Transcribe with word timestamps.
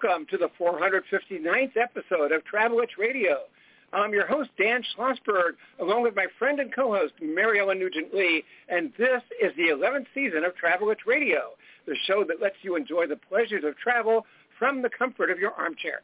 welcome 0.00 0.26
to 0.30 0.36
the 0.36 0.48
459th 0.60 1.76
episode 1.76 2.30
of 2.30 2.44
Travel 2.44 2.78
Itch 2.80 2.92
Radio. 2.98 3.38
I'm 3.92 4.12
your 4.12 4.26
host, 4.26 4.50
Dan 4.56 4.82
Schlossberg, 4.82 5.52
along 5.80 6.02
with 6.02 6.14
my 6.14 6.26
friend 6.38 6.60
and 6.60 6.72
co-host, 6.72 7.14
Mary 7.20 7.58
Ellen 7.58 7.80
Nugent-Lee, 7.80 8.44
and 8.68 8.92
this 8.96 9.22
is 9.42 9.52
the 9.56 9.68
11th 9.68 10.06
season 10.14 10.44
of 10.44 10.54
Travel 10.54 10.90
Itch 10.90 11.00
Radio, 11.06 11.50
the 11.86 11.96
show 12.06 12.22
that 12.28 12.40
lets 12.40 12.56
you 12.62 12.76
enjoy 12.76 13.06
the 13.06 13.16
pleasures 13.16 13.64
of 13.64 13.76
travel 13.76 14.24
from 14.56 14.82
the 14.82 14.90
comfort 14.90 15.30
of 15.30 15.38
your 15.38 15.52
armchair. 15.52 16.02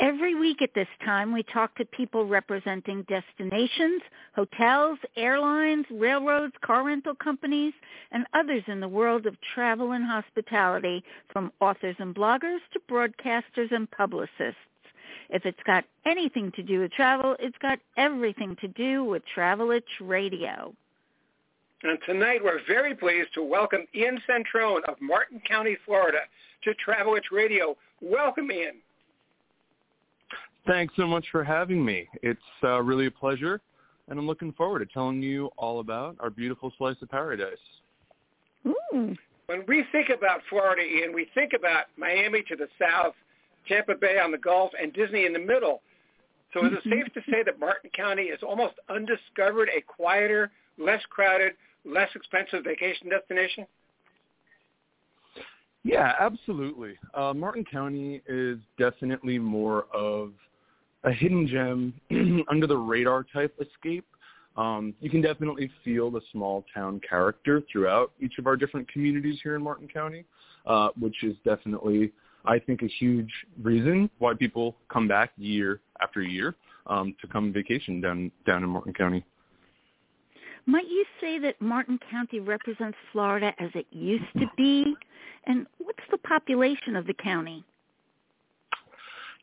Every 0.00 0.36
week 0.36 0.62
at 0.62 0.74
this 0.74 0.88
time, 1.04 1.32
we 1.32 1.42
talk 1.42 1.74
to 1.76 1.84
people 1.84 2.24
representing 2.24 3.04
destinations, 3.08 4.00
hotels, 4.32 4.98
airlines, 5.16 5.86
railroads, 5.90 6.54
car 6.64 6.84
rental 6.84 7.16
companies, 7.16 7.72
and 8.12 8.24
others 8.32 8.62
in 8.68 8.78
the 8.78 8.86
world 8.86 9.26
of 9.26 9.34
travel 9.54 9.92
and 9.92 10.04
hospitality, 10.04 11.02
from 11.32 11.52
authors 11.60 11.96
and 11.98 12.14
bloggers 12.14 12.60
to 12.72 12.80
broadcasters 12.88 13.72
and 13.72 13.90
publicists. 13.90 14.56
If 15.30 15.44
it's 15.44 15.62
got 15.66 15.84
anything 16.06 16.52
to 16.52 16.62
do 16.62 16.80
with 16.80 16.92
travel, 16.92 17.34
it's 17.40 17.58
got 17.60 17.80
everything 17.96 18.56
to 18.60 18.68
do 18.68 19.02
with 19.02 19.22
Travel 19.34 19.72
Itch 19.72 19.84
Radio. 20.00 20.72
And 21.82 21.98
tonight 22.06 22.40
we're 22.42 22.64
very 22.68 22.94
pleased 22.94 23.34
to 23.34 23.42
welcome 23.42 23.84
Ian 23.96 24.20
Centrone 24.28 24.84
of 24.88 24.94
Martin 25.00 25.42
County, 25.48 25.76
Florida 25.84 26.20
to 26.64 26.74
Travel 26.74 27.16
Itch 27.16 27.26
Radio. 27.32 27.76
Welcome, 28.00 28.50
Ian. 28.52 28.76
Thanks 30.66 30.94
so 30.96 31.06
much 31.06 31.26
for 31.32 31.42
having 31.42 31.84
me. 31.84 32.08
It's 32.22 32.40
uh, 32.62 32.82
really 32.82 33.06
a 33.06 33.10
pleasure, 33.10 33.60
and 34.08 34.18
I'm 34.18 34.26
looking 34.26 34.52
forward 34.52 34.80
to 34.80 34.86
telling 34.86 35.22
you 35.22 35.50
all 35.56 35.80
about 35.80 36.16
our 36.20 36.30
beautiful 36.30 36.72
slice 36.76 36.96
of 37.00 37.08
paradise. 37.08 37.56
Ooh. 38.66 39.16
When 39.46 39.64
we 39.66 39.84
think 39.92 40.10
about 40.10 40.40
Florida, 40.50 40.82
Ian, 40.82 41.14
we 41.14 41.28
think 41.34 41.52
about 41.54 41.86
Miami 41.96 42.42
to 42.48 42.56
the 42.56 42.68
south, 42.78 43.14
Tampa 43.66 43.94
Bay 43.94 44.18
on 44.18 44.30
the 44.30 44.38
Gulf, 44.38 44.72
and 44.80 44.92
Disney 44.92 45.24
in 45.24 45.32
the 45.32 45.38
middle. 45.38 45.80
So 46.52 46.66
is 46.66 46.72
it 46.72 46.82
safe 46.90 47.12
to 47.14 47.30
say 47.30 47.42
that 47.44 47.58
Martin 47.58 47.90
County 47.96 48.24
is 48.24 48.40
almost 48.42 48.74
undiscovered, 48.90 49.70
a 49.74 49.80
quieter, 49.80 50.50
less 50.76 51.00
crowded, 51.08 51.52
less 51.86 52.10
expensive 52.14 52.64
vacation 52.64 53.08
destination? 53.08 53.66
Yeah, 55.84 56.12
absolutely. 56.20 56.98
Uh, 57.14 57.32
Martin 57.34 57.64
County 57.64 58.20
is 58.28 58.58
definitely 58.78 59.38
more 59.38 59.86
of 59.94 60.32
a 61.04 61.12
hidden 61.12 61.46
gem 61.46 62.44
under 62.50 62.66
the 62.66 62.76
radar 62.76 63.24
type 63.32 63.54
escape. 63.60 64.06
Um, 64.56 64.94
you 65.00 65.08
can 65.08 65.20
definitely 65.20 65.70
feel 65.84 66.10
the 66.10 66.20
small 66.32 66.64
town 66.74 67.00
character 67.08 67.62
throughout 67.70 68.12
each 68.20 68.38
of 68.38 68.46
our 68.46 68.56
different 68.56 68.90
communities 68.90 69.38
here 69.42 69.54
in 69.54 69.62
Martin 69.62 69.86
County, 69.86 70.24
uh, 70.66 70.88
which 70.98 71.22
is 71.22 71.36
definitely, 71.44 72.12
I 72.44 72.58
think, 72.58 72.82
a 72.82 72.88
huge 72.88 73.30
reason 73.62 74.10
why 74.18 74.34
people 74.34 74.76
come 74.92 75.06
back 75.06 75.30
year 75.36 75.80
after 76.00 76.22
year 76.22 76.56
um, 76.88 77.14
to 77.20 77.28
come 77.28 77.52
vacation 77.52 78.00
down 78.00 78.32
down 78.46 78.64
in 78.64 78.68
Martin 78.68 78.92
County. 78.94 79.24
Might 80.66 80.88
you 80.88 81.04
say 81.20 81.38
that 81.38 81.60
Martin 81.62 81.98
County 82.10 82.40
represents 82.40 82.98
Florida 83.12 83.54
as 83.58 83.70
it 83.74 83.86
used 83.90 84.30
to 84.38 84.46
be? 84.56 84.94
And 85.46 85.66
what's 85.78 86.02
the 86.10 86.18
population 86.18 86.94
of 86.94 87.06
the 87.06 87.14
county? 87.14 87.64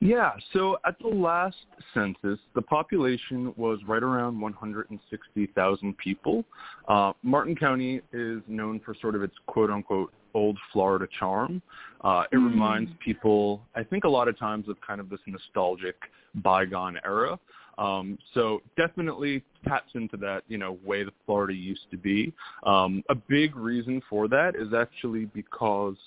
Yeah, 0.01 0.31
so 0.51 0.77
at 0.85 0.99
the 0.99 1.07
last 1.07 1.55
census, 1.93 2.39
the 2.53 2.61
population 2.61 3.53
was 3.55 3.79
right 3.87 4.03
around 4.03 4.39
160,000 4.39 5.97
people. 5.97 6.43
Uh, 6.87 7.13
Martin 7.23 7.55
County 7.55 8.01
is 8.11 8.41
known 8.47 8.81
for 8.83 8.93
sort 9.01 9.15
of 9.15 9.23
its 9.23 9.35
quote-unquote 9.47 10.11
old 10.33 10.57
Florida 10.73 11.07
charm. 11.17 11.61
Uh, 12.03 12.23
it 12.33 12.35
mm. 12.35 12.51
reminds 12.51 12.91
people, 13.03 13.61
I 13.73 13.83
think 13.83 14.03
a 14.03 14.09
lot 14.09 14.27
of 14.27 14.37
times, 14.37 14.67
of 14.67 14.75
kind 14.85 14.99
of 14.99 15.09
this 15.09 15.21
nostalgic 15.25 15.95
bygone 16.35 16.99
era. 17.05 17.39
Um, 17.77 18.17
so 18.33 18.61
definitely 18.75 19.43
taps 19.65 19.91
into 19.95 20.17
that, 20.17 20.43
you 20.49 20.57
know, 20.57 20.77
way 20.83 21.03
that 21.03 21.13
Florida 21.25 21.53
used 21.53 21.89
to 21.91 21.97
be. 21.97 22.33
Um, 22.63 23.01
a 23.09 23.15
big 23.15 23.55
reason 23.55 24.01
for 24.09 24.27
that 24.27 24.55
is 24.57 24.73
actually 24.73 25.25
because– 25.33 25.95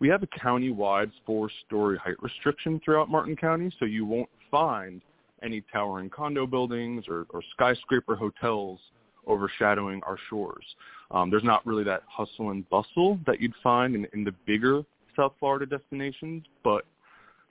we 0.00 0.08
have 0.08 0.22
a 0.22 0.26
county-wide 0.26 1.10
four-story 1.26 1.98
height 1.98 2.20
restriction 2.22 2.80
throughout 2.84 3.10
Martin 3.10 3.36
County, 3.36 3.70
so 3.78 3.84
you 3.84 4.04
won't 4.04 4.30
find 4.50 5.02
any 5.42 5.62
towering 5.72 6.10
condo 6.10 6.46
buildings 6.46 7.04
or, 7.08 7.26
or 7.30 7.42
skyscraper 7.52 8.16
hotels 8.16 8.80
overshadowing 9.26 10.02
our 10.06 10.16
shores. 10.28 10.64
Um, 11.10 11.30
there's 11.30 11.44
not 11.44 11.64
really 11.66 11.84
that 11.84 12.02
hustle 12.08 12.50
and 12.50 12.68
bustle 12.70 13.18
that 13.26 13.40
you'd 13.40 13.54
find 13.62 13.94
in, 13.94 14.06
in 14.12 14.24
the 14.24 14.34
bigger 14.46 14.82
South 15.16 15.32
Florida 15.38 15.66
destinations, 15.66 16.44
but 16.64 16.84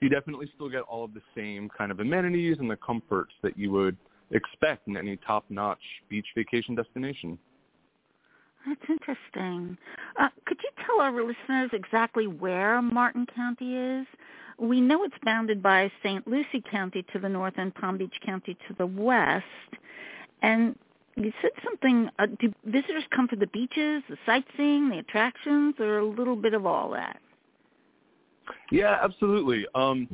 you 0.00 0.08
definitely 0.08 0.50
still 0.54 0.68
get 0.68 0.82
all 0.82 1.04
of 1.04 1.14
the 1.14 1.22
same 1.36 1.68
kind 1.76 1.90
of 1.90 2.00
amenities 2.00 2.56
and 2.58 2.70
the 2.70 2.76
comforts 2.76 3.32
that 3.42 3.56
you 3.58 3.70
would 3.70 3.96
expect 4.32 4.88
in 4.88 4.96
any 4.96 5.16
top-notch 5.16 5.80
beach 6.08 6.26
vacation 6.34 6.74
destination. 6.74 7.38
That's 8.66 8.80
interesting. 8.88 9.76
Uh, 10.18 10.28
could 10.46 10.58
you 10.62 10.70
tell 10.84 11.00
our 11.00 11.12
listeners 11.12 11.70
exactly 11.72 12.26
where 12.26 12.80
Martin 12.82 13.26
County 13.34 13.74
is? 13.74 14.06
We 14.58 14.80
know 14.80 15.04
it's 15.04 15.14
bounded 15.24 15.62
by 15.62 15.90
St. 16.02 16.26
Lucie 16.28 16.62
County 16.70 17.04
to 17.14 17.18
the 17.18 17.28
north 17.28 17.54
and 17.56 17.74
Palm 17.74 17.96
Beach 17.96 18.14
County 18.24 18.56
to 18.68 18.74
the 18.76 18.86
west. 18.86 19.44
And 20.42 20.76
you 21.16 21.32
said 21.40 21.52
something, 21.64 22.10
uh, 22.18 22.26
do 22.38 22.52
visitors 22.64 23.04
come 23.14 23.28
for 23.28 23.36
the 23.36 23.46
beaches, 23.46 24.02
the 24.08 24.18
sightseeing, 24.26 24.90
the 24.90 24.98
attractions, 24.98 25.76
or 25.78 25.98
a 25.98 26.04
little 26.04 26.36
bit 26.36 26.52
of 26.52 26.66
all 26.66 26.90
that? 26.90 27.18
Yeah, 28.70 28.98
absolutely. 29.02 29.66
Um, 29.74 30.08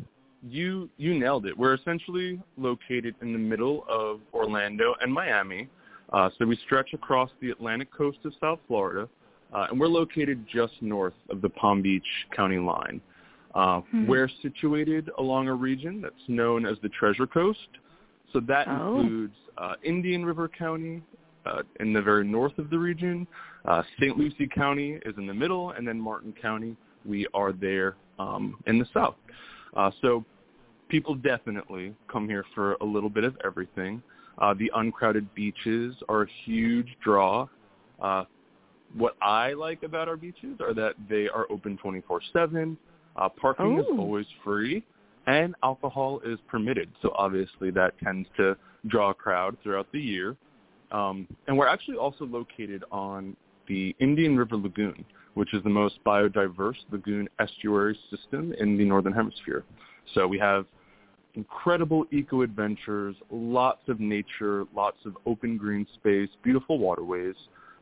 you 0.48 0.88
you 0.96 1.18
nailed 1.18 1.46
it. 1.46 1.56
We're 1.56 1.74
essentially 1.74 2.40
located 2.56 3.14
in 3.22 3.32
the 3.32 3.38
middle 3.38 3.84
of 3.88 4.20
Orlando 4.32 4.94
and 5.00 5.12
Miami. 5.12 5.68
Uh, 6.12 6.30
so 6.38 6.46
we 6.46 6.56
stretch 6.64 6.92
across 6.92 7.30
the 7.40 7.50
Atlantic 7.50 7.92
coast 7.92 8.18
of 8.24 8.32
South 8.40 8.58
Florida, 8.68 9.08
uh, 9.52 9.66
and 9.70 9.78
we're 9.78 9.88
located 9.88 10.44
just 10.52 10.74
north 10.80 11.14
of 11.30 11.42
the 11.42 11.48
Palm 11.48 11.82
Beach 11.82 12.04
County 12.34 12.58
line. 12.58 13.00
Uh, 13.54 13.80
hmm. 13.80 14.06
We're 14.06 14.30
situated 14.42 15.10
along 15.18 15.48
a 15.48 15.54
region 15.54 16.00
that's 16.00 16.14
known 16.28 16.66
as 16.66 16.76
the 16.82 16.90
Treasure 16.90 17.26
Coast. 17.26 17.68
So 18.32 18.40
that 18.40 18.68
oh. 18.68 19.00
includes 19.00 19.34
uh, 19.56 19.74
Indian 19.82 20.24
River 20.24 20.48
County 20.48 21.02
uh, 21.46 21.62
in 21.80 21.92
the 21.92 22.02
very 22.02 22.26
north 22.26 22.58
of 22.58 22.70
the 22.70 22.78
region. 22.78 23.26
Uh, 23.64 23.82
St. 23.98 24.16
Lucie 24.16 24.48
County 24.48 24.98
is 25.06 25.14
in 25.16 25.26
the 25.26 25.34
middle, 25.34 25.70
and 25.70 25.86
then 25.86 26.00
Martin 26.00 26.34
County, 26.40 26.76
we 27.04 27.26
are 27.34 27.52
there 27.52 27.96
um, 28.18 28.56
in 28.66 28.78
the 28.78 28.86
south. 28.92 29.14
Uh, 29.76 29.90
so 30.02 30.24
people 30.88 31.14
definitely 31.14 31.94
come 32.10 32.28
here 32.28 32.44
for 32.54 32.74
a 32.74 32.84
little 32.84 33.10
bit 33.10 33.24
of 33.24 33.36
everything. 33.44 34.02
Uh, 34.38 34.54
the 34.54 34.70
uncrowded 34.74 35.32
beaches 35.34 35.94
are 36.08 36.22
a 36.22 36.26
huge 36.44 36.88
draw. 37.02 37.48
Uh, 38.00 38.24
what 38.94 39.16
I 39.22 39.52
like 39.52 39.82
about 39.82 40.08
our 40.08 40.16
beaches 40.16 40.58
are 40.60 40.74
that 40.74 40.94
they 41.08 41.28
are 41.28 41.46
open 41.50 41.78
24/7. 41.78 42.76
Uh, 43.16 43.28
parking 43.30 43.78
is 43.78 43.86
always 43.98 44.26
free, 44.44 44.84
and 45.26 45.54
alcohol 45.62 46.20
is 46.24 46.38
permitted. 46.48 46.90
So 47.02 47.12
obviously 47.16 47.70
that 47.72 47.98
tends 47.98 48.28
to 48.36 48.56
draw 48.88 49.10
a 49.10 49.14
crowd 49.14 49.56
throughout 49.62 49.90
the 49.92 50.00
year. 50.00 50.36
Um, 50.92 51.26
and 51.48 51.56
we're 51.56 51.66
actually 51.66 51.96
also 51.96 52.24
located 52.24 52.84
on 52.92 53.36
the 53.66 53.96
Indian 53.98 54.36
River 54.36 54.56
Lagoon, 54.56 55.04
which 55.34 55.52
is 55.52 55.62
the 55.64 55.70
most 55.70 55.98
biodiverse 56.04 56.76
lagoon 56.90 57.28
estuary 57.40 57.98
system 58.10 58.52
in 58.58 58.76
the 58.76 58.84
Northern 58.84 59.12
Hemisphere. 59.12 59.64
So 60.14 60.28
we 60.28 60.38
have 60.38 60.66
incredible 61.36 62.04
eco 62.10 62.42
adventures, 62.42 63.14
lots 63.30 63.88
of 63.88 64.00
nature, 64.00 64.64
lots 64.74 64.98
of 65.04 65.16
open 65.26 65.56
green 65.56 65.86
space, 65.94 66.28
beautiful 66.42 66.78
waterways, 66.78 67.34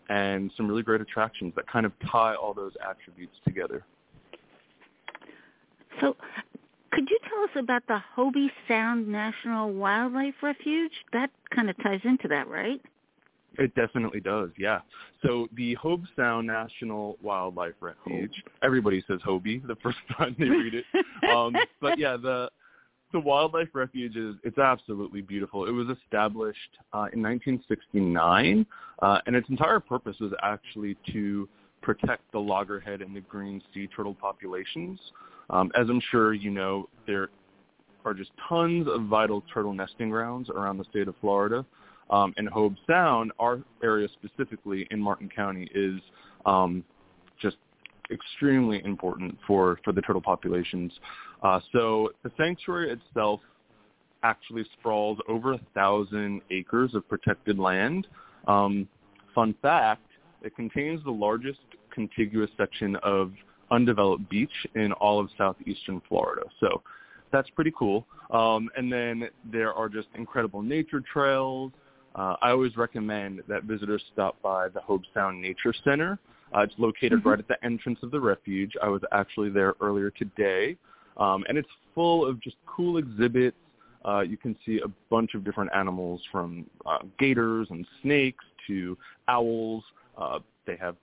and 0.09 0.51
some 0.57 0.69
really 0.69 0.83
great 0.83 1.01
attractions 1.01 1.53
that 1.57 1.67
kind 1.67 1.87
of 1.87 1.93
tie 2.11 2.35
all 2.35 2.53
those 2.53 2.73
attributes 2.89 3.37
together. 3.45 3.85
So 6.01 6.17
could 6.93 7.09
you 7.09 7.19
tell 7.29 7.43
us 7.43 7.65
about 7.65 7.87
the 7.89 7.99
Hobie 8.17 8.51
Sound 8.69 9.09
National 9.09 9.73
Wildlife 9.73 10.35
Refuge? 10.43 10.93
That 11.13 11.31
kind 11.55 11.71
of 11.71 11.77
ties 11.83 12.01
into 12.05 12.29
that, 12.29 12.49
right? 12.49 12.81
It 13.59 13.75
definitely 13.75 14.21
does, 14.21 14.51
yeah. 14.59 14.81
So 15.25 15.49
the 15.57 15.77
Hobe 15.77 16.05
Sound 16.17 16.47
National 16.47 17.17
Wildlife 17.23 17.75
Refuge, 17.81 18.43
everybody 18.63 19.03
says 19.09 19.21
Hobie 19.27 19.65
the 19.67 19.77
first 19.77 19.99
time 20.19 20.35
they 20.39 20.47
read 20.47 20.75
it. 20.75 20.85
Um, 21.35 21.57
but 21.81 21.99
yeah, 21.99 22.19
the 22.21 22.51
the 23.15 23.21
wildlife 23.21 23.69
refuge 23.75 24.17
is 24.17 24.35
it's 24.43 24.59
absolutely 24.59 25.23
beautiful. 25.23 25.67
It 25.67 25.71
was 25.71 25.87
established 25.87 26.59
uh, 26.93 27.07
in 27.13 27.23
1969, 27.23 28.67
uh, 29.01 29.19
and 29.27 29.37
its 29.37 29.49
entire 29.49 29.79
purpose 29.79 30.17
was 30.21 30.33
actually 30.43 30.97
to 31.13 31.49
protect 31.81 32.23
the 32.33 32.41
loggerhead 32.41 33.03
and 33.03 33.15
the 33.15 33.21
green 33.21 33.63
sea 33.73 33.87
turtle 33.87 34.15
populations. 34.15 34.99
Um, 35.49 35.71
as 35.79 35.89
I'm 35.89 36.01
sure 36.11 36.35
you 36.35 36.51
know, 36.51 36.89
there 37.07 37.29
are 38.05 38.15
just 38.15 38.31
tons 38.49 38.89
of 38.89 39.05
vital 39.05 39.45
turtle 39.53 39.73
nesting 39.73 40.11
grounds 40.11 40.51
around 40.51 40.79
the 40.79 40.85
state 40.85 41.07
of 41.07 41.15
Florida. 41.21 41.65
Um, 42.11 42.35
and 42.37 42.49
Hobe 42.49 42.77
Sound, 42.85 43.31
our 43.39 43.61
area 43.83 44.09
specifically 44.13 44.89
in 44.91 45.01
Martin 45.01 45.29
County, 45.29 45.71
is 45.73 46.01
um, 46.47 46.83
just 47.41 47.57
extremely 48.11 48.85
important 48.85 49.39
for, 49.47 49.79
for 49.85 49.93
the 49.93 50.03
turtle 50.03 50.21
populations. 50.21 50.93
Uh, 51.45 51.61
so 51.73 52.11
the 52.23 52.33
sanctuary 52.39 52.91
itself 52.91 53.41
actually 54.23 54.65
sprawls 54.79 55.19
over 55.29 55.53
a 55.53 55.61
thousand 55.75 56.41
acres 56.51 56.95
of 56.95 57.07
protected 57.09 57.59
land. 57.59 58.07
Um, 58.49 58.89
fun 59.35 59.55
fact, 59.61 60.07
it 60.43 60.57
contains 60.57 61.05
the 61.05 61.11
largest 61.11 61.61
contiguous 61.93 62.51
section 62.57 62.97
of 62.97 63.33
undeveloped 63.71 64.29
beach 64.31 64.51
in 64.75 64.93
all 64.93 65.21
of 65.21 65.29
southeastern 65.37 66.01
Florida. 66.09 66.43
So 66.61 66.83
that's 67.31 67.51
pretty 67.51 67.73
cool. 67.79 68.07
Um, 68.31 68.71
and 68.77 68.91
then 68.91 69.29
there 69.53 69.73
are 69.75 69.89
just 69.89 70.09
incredible 70.15 70.63
nature 70.63 71.03
trails. 71.13 71.73
Uh, 72.15 72.37
I 72.41 72.51
always 72.51 72.77
recommend 72.77 73.43
that 73.49 73.65
visitors 73.65 74.03
stop 74.13 74.41
by 74.41 74.69
the 74.69 74.81
Hobe 74.81 75.03
Sound 75.13 75.43
Nature 75.43 75.75
Center. 75.85 76.19
Uh, 76.57 76.61
it's 76.61 76.75
located 76.79 77.19
mm-hmm. 77.19 77.29
right 77.29 77.39
at 77.39 77.49
the 77.49 77.63
entrance 77.65 77.99
of 78.03 78.11
the 78.13 78.21
refuge. 78.21 78.73
I 78.83 78.89
was 78.89 79.03
actually 79.13 79.51
there 79.51 79.75
earlier 79.81 80.11
today. 80.11 80.77
Um, 81.17 81.45
and 81.49 81.57
it's 81.57 81.69
full 81.95 82.27
of 82.27 82.41
just 82.41 82.57
cool 82.67 82.99
exhibits. 82.99 83.57
Uh, 84.05 84.21
you 84.21 84.37
can 84.37 84.57
see 84.67 84.81
a 84.85 84.89
bunch 85.11 85.35
of 85.35 85.45
different 85.45 85.71
animals 85.75 86.21
from 86.31 86.67
uh, 86.85 86.99
gators 87.19 87.69
and 87.71 87.87
snakes 88.03 88.45
to 88.67 88.97
owls. 89.29 89.83
Uh, 90.19 90.41
they 90.67 90.77
have 90.77 90.97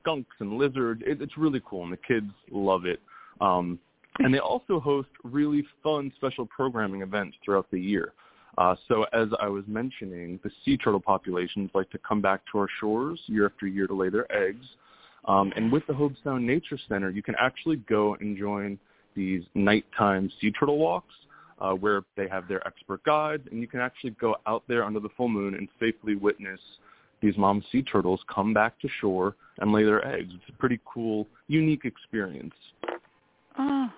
skunks 0.00 0.34
and 0.40 0.58
lizards. 0.58 1.02
It, 1.06 1.22
it's 1.22 1.36
really 1.36 1.62
cool, 1.64 1.84
and 1.84 1.92
the 1.92 1.98
kids 1.98 2.30
love 2.50 2.84
it. 2.84 3.00
Um, 3.40 3.78
and 4.18 4.34
they 4.34 4.38
also 4.38 4.80
host 4.80 5.08
really 5.22 5.64
fun 5.82 6.12
special 6.16 6.46
programming 6.46 7.02
events 7.02 7.36
throughout 7.44 7.70
the 7.70 7.80
year. 7.80 8.12
Uh, 8.56 8.74
so 8.88 9.04
as 9.12 9.28
I 9.40 9.46
was 9.46 9.62
mentioning, 9.68 10.40
the 10.42 10.50
sea 10.64 10.76
turtle 10.76 11.00
populations 11.00 11.70
like 11.74 11.88
to 11.90 11.98
come 11.98 12.20
back 12.20 12.40
to 12.50 12.58
our 12.58 12.68
shores 12.80 13.20
year 13.26 13.46
after 13.46 13.68
year 13.68 13.86
to 13.86 13.94
lay 13.94 14.08
their 14.08 14.30
eggs. 14.34 14.66
Um, 15.26 15.52
and 15.54 15.70
with 15.70 15.86
the 15.86 15.92
Hobe 15.92 16.16
Sound 16.24 16.44
Nature 16.44 16.78
Center, 16.88 17.10
you 17.10 17.22
can 17.22 17.36
actually 17.38 17.76
go 17.76 18.16
and 18.20 18.36
join 18.36 18.78
these 19.18 19.42
nighttime 19.54 20.30
sea 20.40 20.52
turtle 20.52 20.78
walks 20.78 21.14
uh, 21.60 21.72
where 21.72 22.02
they 22.16 22.28
have 22.28 22.46
their 22.48 22.66
expert 22.66 23.02
guides, 23.04 23.42
and 23.50 23.60
you 23.60 23.66
can 23.66 23.80
actually 23.80 24.10
go 24.20 24.36
out 24.46 24.62
there 24.68 24.84
under 24.84 25.00
the 25.00 25.08
full 25.16 25.28
moon 25.28 25.54
and 25.54 25.68
safely 25.80 26.14
witness 26.14 26.60
these 27.20 27.36
mom 27.36 27.64
sea 27.72 27.82
turtles 27.82 28.20
come 28.32 28.54
back 28.54 28.78
to 28.80 28.88
shore 29.00 29.34
and 29.58 29.72
lay 29.72 29.84
their 29.84 30.06
eggs. 30.06 30.32
It's 30.34 30.48
a 30.48 30.58
pretty 30.58 30.80
cool, 30.84 31.26
unique 31.48 31.84
experience. 31.84 32.54
Oh, 33.58 33.88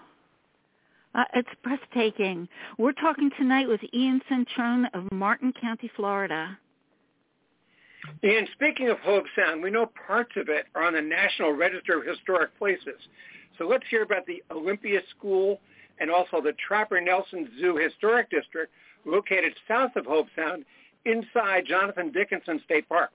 uh, 1.14 1.24
it's 1.34 1.48
breathtaking. 1.62 2.48
We're 2.78 2.92
talking 2.92 3.30
tonight 3.38 3.68
with 3.68 3.80
Ian 3.92 4.22
Centrone 4.30 4.86
of 4.94 5.10
Martin 5.12 5.52
County, 5.60 5.90
Florida. 5.96 6.58
Ian, 8.24 8.46
speaking 8.54 8.88
of 8.88 8.96
Hobe 8.98 9.24
Sound, 9.36 9.62
we 9.62 9.70
know 9.70 9.90
parts 10.06 10.32
of 10.36 10.48
it 10.48 10.66
are 10.74 10.84
on 10.84 10.94
the 10.94 11.02
National 11.02 11.52
Register 11.52 11.98
of 11.98 12.06
Historic 12.06 12.56
Places. 12.58 12.98
So 13.60 13.68
let's 13.68 13.84
hear 13.90 14.02
about 14.02 14.24
the 14.24 14.42
Olympia 14.50 15.00
School 15.16 15.60
and 16.00 16.10
also 16.10 16.40
the 16.40 16.54
Trapper 16.66 16.98
Nelson 16.98 17.46
Zoo 17.60 17.76
Historic 17.76 18.30
District 18.30 18.72
located 19.04 19.52
south 19.68 19.90
of 19.96 20.06
Hobe 20.06 20.28
Sound 20.34 20.64
inside 21.04 21.66
Jonathan 21.68 22.10
Dickinson 22.10 22.62
State 22.64 22.88
Park. 22.88 23.10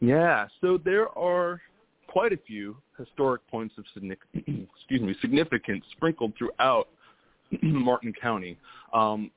Yeah, 0.00 0.46
so 0.60 0.78
there 0.84 1.08
are 1.18 1.62
quite 2.06 2.34
a 2.34 2.36
few 2.36 2.76
historic 2.98 3.46
points 3.48 3.74
of 3.78 3.84
excuse 4.34 5.00
me 5.00 5.14
significance 5.22 5.84
sprinkled 5.92 6.34
throughout 6.36 6.88
Martin 7.62 8.12
County. 8.12 8.58
Um, 8.92 9.30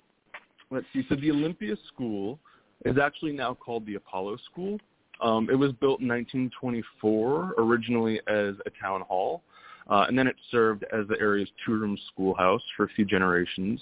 let's 0.69 0.85
see. 0.91 1.03
So 1.07 1.15
the 1.15 1.31
Olympia 1.31 1.77
School 1.87 2.39
is 2.83 2.97
actually 2.97 3.31
now 3.31 3.53
called 3.53 3.85
the 3.85 3.95
Apollo 3.95 4.37
School. 4.51 4.79
Um, 5.23 5.49
it 5.49 5.55
was 5.55 5.71
built 5.71 6.01
in 6.01 6.07
1924, 6.09 7.55
originally 7.57 8.19
as 8.27 8.55
a 8.65 8.71
town 8.81 9.01
hall, 9.01 9.41
uh, 9.89 10.05
and 10.07 10.17
then 10.17 10.27
it 10.27 10.35
served 10.51 10.83
as 10.93 11.07
the 11.07 11.19
area's 11.19 11.49
two-room 11.65 11.97
schoolhouse 12.11 12.61
for 12.75 12.83
a 12.83 12.89
few 12.89 13.05
generations. 13.05 13.79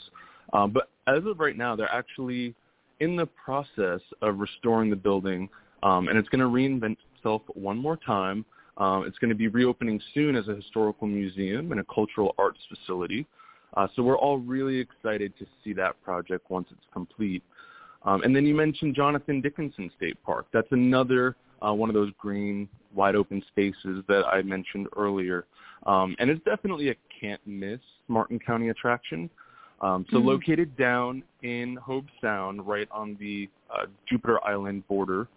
Um, 0.53 0.71
but 0.71 0.89
as 1.07 1.25
of 1.25 1.39
right 1.39 1.57
now, 1.57 1.75
they're 1.75 1.91
actually 1.91 2.53
in 2.99 3.15
the 3.15 3.25
process 3.25 4.01
of 4.21 4.39
restoring 4.39 4.91
the 4.91 4.95
building, 4.95 5.49
um, 5.81 6.07
and 6.07 6.17
it's 6.17 6.29
going 6.29 6.41
to 6.41 6.45
reinvent 6.45 6.97
itself 7.15 7.41
one 7.47 7.77
more 7.77 7.97
time. 7.97 8.45
Um, 8.77 9.05
it's 9.07 9.17
going 9.17 9.29
to 9.29 9.35
be 9.35 9.47
reopening 9.47 9.99
soon 10.13 10.35
as 10.35 10.47
a 10.47 10.55
historical 10.55 11.07
museum 11.07 11.71
and 11.71 11.81
a 11.81 11.85
cultural 11.93 12.35
arts 12.37 12.59
facility. 12.69 13.25
Uh, 13.75 13.87
so 13.95 14.03
we're 14.03 14.17
all 14.17 14.37
really 14.37 14.77
excited 14.77 15.33
to 15.39 15.45
see 15.63 15.73
that 15.73 16.01
project 16.03 16.49
once 16.49 16.67
it's 16.71 16.85
complete. 16.93 17.43
Um, 18.03 18.23
and 18.23 18.35
then 18.35 18.45
you 18.45 18.55
mentioned 18.55 18.95
Jonathan 18.95 19.41
Dickinson 19.41 19.91
State 19.95 20.17
Park. 20.23 20.47
That's 20.51 20.71
another 20.71 21.35
uh, 21.61 21.73
one 21.73 21.89
of 21.89 21.93
those 21.93 22.11
green, 22.17 22.67
wide 22.93 23.15
open 23.15 23.43
spaces 23.47 24.03
that 24.07 24.23
I 24.25 24.41
mentioned 24.41 24.87
earlier. 24.97 25.45
Um, 25.85 26.15
and 26.19 26.29
it's 26.29 26.43
definitely 26.43 26.89
a 26.89 26.95
can't 27.19 27.41
miss 27.45 27.79
Martin 28.07 28.39
County 28.39 28.69
attraction. 28.69 29.29
Um, 29.81 30.05
so 30.11 30.17
mm-hmm. 30.17 30.27
located 30.27 30.77
down 30.77 31.23
in 31.41 31.77
Hobe 31.77 32.07
Sound, 32.21 32.67
right 32.67 32.87
on 32.91 33.17
the 33.19 33.49
uh, 33.73 33.85
Jupiter 34.07 34.43
Island 34.45 34.87
border, 34.87 35.27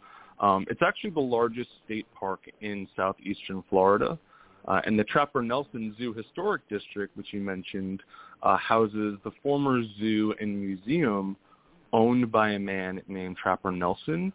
um, 0.41 0.67
it's 0.69 0.83
actually 0.83 1.11
the 1.11 1.21
largest 1.21 1.71
state 1.85 2.07
park 2.19 2.41
in 2.61 2.89
southeastern 2.97 3.63
Florida. 3.71 4.19
Uh, 4.67 4.81
and 4.87 4.99
the 4.99 5.05
Trapper 5.05 5.43
Nelson 5.43 5.95
Zoo 5.99 6.15
Historic 6.15 6.67
District, 6.69 7.15
which 7.17 7.29
you 7.33 7.41
mentioned, 7.41 8.03
uh, 8.43 8.57
houses 8.57 9.19
the 9.23 9.31
former 9.43 9.83
zoo 9.99 10.35
and 10.41 10.59
museum 10.59 11.37
owned 11.95 12.31
by 12.31 12.51
a 12.51 12.59
man 12.59 13.01
named 13.09 13.37
Trapper 13.37 13.71
Nelson. 13.71 14.33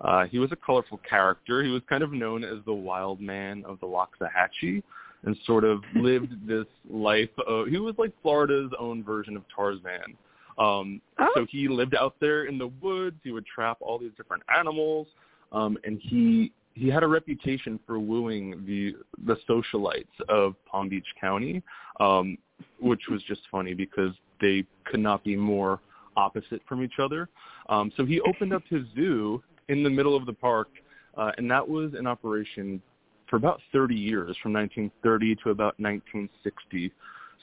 Uh, 0.00 0.24
he 0.24 0.40
was 0.40 0.50
a 0.50 0.56
colorful 0.56 0.98
character. 1.08 1.62
He 1.62 1.70
was 1.70 1.82
kind 1.88 2.02
of 2.02 2.12
known 2.12 2.42
as 2.42 2.56
the 2.64 2.72
wild 2.72 3.20
man 3.20 3.62
of 3.64 3.78
the 3.78 3.86
Loxahatchee 3.86 4.82
and 5.24 5.36
sort 5.46 5.62
of 5.62 5.82
lived 5.94 6.48
this 6.48 6.66
life 6.90 7.30
of, 7.46 7.68
he 7.68 7.78
was 7.78 7.94
like 7.98 8.12
Florida's 8.22 8.72
own 8.80 9.04
version 9.04 9.36
of 9.36 9.44
Tarzan. 9.54 10.16
Um, 10.58 11.00
oh. 11.18 11.28
So 11.36 11.46
he 11.48 11.68
lived 11.68 11.94
out 11.94 12.16
there 12.20 12.44
in 12.44 12.58
the 12.58 12.68
woods. 12.80 13.16
He 13.22 13.30
would 13.30 13.46
trap 13.46 13.76
all 13.80 13.98
these 13.98 14.12
different 14.16 14.42
animals, 14.54 15.06
um, 15.52 15.78
and 15.84 15.98
he 16.02 16.52
he 16.74 16.88
had 16.88 17.02
a 17.02 17.06
reputation 17.06 17.78
for 17.86 17.98
wooing 17.98 18.62
the 18.66 18.94
the 19.26 19.36
socialites 19.48 20.04
of 20.28 20.54
Palm 20.66 20.90
Beach 20.90 21.06
County, 21.18 21.62
um, 22.00 22.36
which 22.80 23.00
was 23.10 23.22
just 23.22 23.40
funny 23.50 23.72
because 23.72 24.12
they 24.42 24.64
could 24.84 25.00
not 25.00 25.24
be 25.24 25.36
more 25.36 25.80
opposite 26.16 26.60
from 26.68 26.82
each 26.82 26.98
other. 26.98 27.28
Um, 27.68 27.92
so 27.96 28.04
he 28.04 28.20
opened 28.22 28.52
up 28.52 28.62
his 28.68 28.82
zoo 28.94 29.42
in 29.68 29.82
the 29.82 29.90
middle 29.90 30.16
of 30.16 30.26
the 30.26 30.32
park, 30.32 30.68
uh, 31.16 31.32
and 31.38 31.50
that 31.50 31.66
was 31.66 31.92
in 31.98 32.06
operation 32.06 32.80
for 33.28 33.36
about 33.36 33.60
30 33.72 33.94
years, 33.94 34.36
from 34.42 34.52
1930 34.52 35.36
to 35.36 35.50
about 35.50 35.78
1960. 35.80 36.92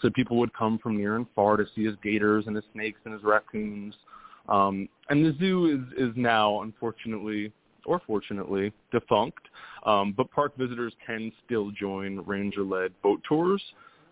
So 0.02 0.10
people 0.12 0.38
would 0.38 0.54
come 0.54 0.78
from 0.78 0.98
near 0.98 1.16
and 1.16 1.26
far 1.36 1.58
to 1.58 1.66
see 1.76 1.84
his 1.84 1.96
gators 2.04 2.46
and 2.48 2.56
his 2.56 2.66
snakes 2.74 3.00
and 3.06 3.14
his 3.14 3.24
raccoons. 3.24 3.96
Um, 4.48 4.88
and 5.10 5.26
the 5.26 5.36
zoo 5.40 5.66
is, 5.98 6.10
is 6.10 6.14
now, 6.16 6.62
unfortunately, 6.62 7.52
or 7.86 8.02
fortunately, 8.06 8.72
defunct. 8.92 9.40
Um, 9.86 10.14
but 10.16 10.30
park 10.32 10.56
visitors 10.58 10.94
can 11.06 11.32
still 11.46 11.72
join 11.72 12.20
ranger-led 12.26 12.92
boat 13.02 13.22
tours 13.28 13.62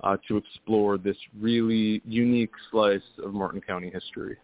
uh, 0.01 0.17
to 0.27 0.37
explore 0.37 0.97
this 0.97 1.17
really 1.39 2.01
unique 2.05 2.51
slice 2.71 3.01
of 3.23 3.33
Martin 3.33 3.61
County 3.61 3.89
history. 3.89 4.37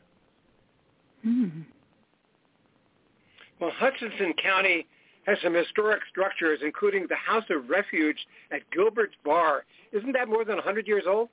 Mm. 1.26 1.66
Well, 3.60 3.72
Hutchinson 3.78 4.34
County 4.42 4.86
has 5.26 5.38
some 5.42 5.54
historic 5.54 6.02
structures, 6.10 6.60
including 6.64 7.06
the 7.08 7.16
House 7.16 7.46
of 7.50 7.70
Refuge 7.70 8.18
at 8.52 8.62
Gilbert's 8.72 9.16
Bar. 9.24 9.64
Isn't 9.92 10.12
that 10.14 10.28
more 10.28 10.44
than 10.44 10.56
100 10.56 10.88
years 10.88 11.04
old? 11.08 11.30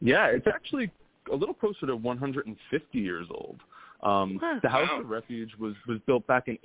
Yeah, 0.00 0.26
it's 0.26 0.46
actually 0.46 0.90
a 1.32 1.36
little 1.36 1.54
closer 1.54 1.86
to 1.86 1.96
150 1.96 2.98
years 2.98 3.26
old. 3.30 3.60
Um, 4.02 4.38
huh. 4.42 4.60
The 4.62 4.68
House 4.68 4.88
wow. 4.90 5.00
of 5.00 5.08
Refuge 5.08 5.52
was 5.58 5.74
was 5.88 5.98
built 6.06 6.26
back 6.26 6.48
in 6.48 6.58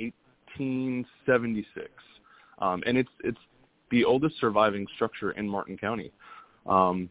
1876, 0.57 1.89
um, 2.59 2.83
and 2.85 2.97
it's 2.97 3.09
it's 3.23 3.39
the 3.89 4.03
oldest 4.03 4.39
surviving 4.39 4.85
structure 4.95 5.31
in 5.31 5.47
Martin 5.47 5.77
County. 5.77 6.11
Um, 6.65 7.09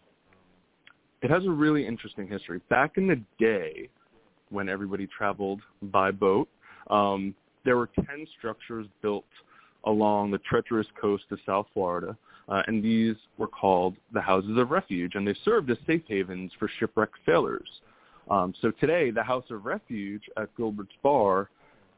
it 1.22 1.30
has 1.30 1.44
a 1.46 1.50
really 1.50 1.86
interesting 1.86 2.28
history. 2.28 2.60
Back 2.68 2.92
in 2.96 3.06
the 3.06 3.20
day, 3.38 3.88
when 4.50 4.68
everybody 4.68 5.06
traveled 5.06 5.60
by 5.82 6.10
boat, 6.10 6.48
um, 6.88 7.34
there 7.64 7.76
were 7.76 7.90
10 7.94 8.26
structures 8.38 8.86
built 9.02 9.24
along 9.84 10.30
the 10.30 10.38
treacherous 10.38 10.86
coast 11.00 11.24
of 11.30 11.38
South 11.46 11.66
Florida, 11.72 12.16
uh, 12.48 12.62
and 12.66 12.82
these 12.82 13.16
were 13.38 13.46
called 13.46 13.94
the 14.12 14.20
Houses 14.20 14.56
of 14.58 14.70
Refuge, 14.70 15.14
and 15.14 15.26
they 15.26 15.34
served 15.44 15.70
as 15.70 15.78
safe 15.86 16.02
havens 16.08 16.50
for 16.58 16.68
shipwrecked 16.78 17.16
sailors. 17.24 17.68
Um, 18.30 18.54
so 18.60 18.70
today, 18.72 19.10
the 19.10 19.22
House 19.22 19.44
of 19.50 19.64
Refuge 19.64 20.22
at 20.36 20.54
Gilbert's 20.56 20.90
Bar 21.02 21.48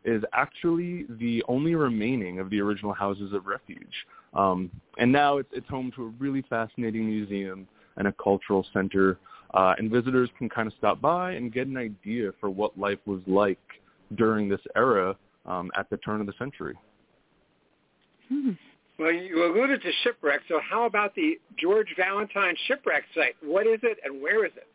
is 0.04 0.22
actually 0.32 1.06
the 1.20 1.42
only 1.48 1.74
remaining 1.74 2.38
of 2.38 2.50
the 2.50 2.60
original 2.60 2.92
Houses 2.92 3.32
of 3.32 3.46
Refuge. 3.46 4.06
Um, 4.34 4.70
and 4.98 5.12
now 5.12 5.38
it's, 5.38 5.48
it's 5.52 5.68
home 5.68 5.92
to 5.96 6.04
a 6.04 6.08
really 6.18 6.42
fascinating 6.48 7.06
museum 7.06 7.68
and 7.96 8.08
a 8.08 8.12
cultural 8.12 8.66
center, 8.72 9.18
uh, 9.54 9.74
and 9.78 9.90
visitors 9.90 10.30
can 10.38 10.48
kind 10.48 10.66
of 10.66 10.74
stop 10.78 11.00
by 11.00 11.32
and 11.32 11.52
get 11.52 11.66
an 11.66 11.76
idea 11.76 12.30
for 12.40 12.50
what 12.50 12.78
life 12.78 12.98
was 13.06 13.20
like 13.26 13.58
during 14.16 14.48
this 14.48 14.60
era 14.76 15.16
um, 15.46 15.70
at 15.76 15.88
the 15.90 15.96
turn 15.98 16.20
of 16.20 16.26
the 16.26 16.32
century. 16.38 16.74
Hmm. 18.28 18.50
Well, 18.98 19.12
you 19.12 19.44
alluded 19.44 19.82
to 19.82 19.90
shipwreck, 20.04 20.40
so 20.48 20.60
how 20.68 20.84
about 20.84 21.14
the 21.14 21.40
George 21.58 21.88
Valentine 21.96 22.54
shipwreck 22.66 23.04
site? 23.14 23.34
What 23.42 23.66
is 23.66 23.80
it 23.82 23.98
and 24.04 24.22
where 24.22 24.44
is 24.44 24.52
it? 24.56 24.68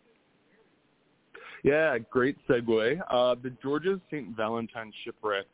Yeah, 1.64 1.98
great 1.98 2.38
segue. 2.48 3.00
Uh, 3.10 3.36
the 3.42 3.52
George's 3.62 4.00
St. 4.12 4.36
Valentine 4.36 4.92
shipwreck 5.04 5.46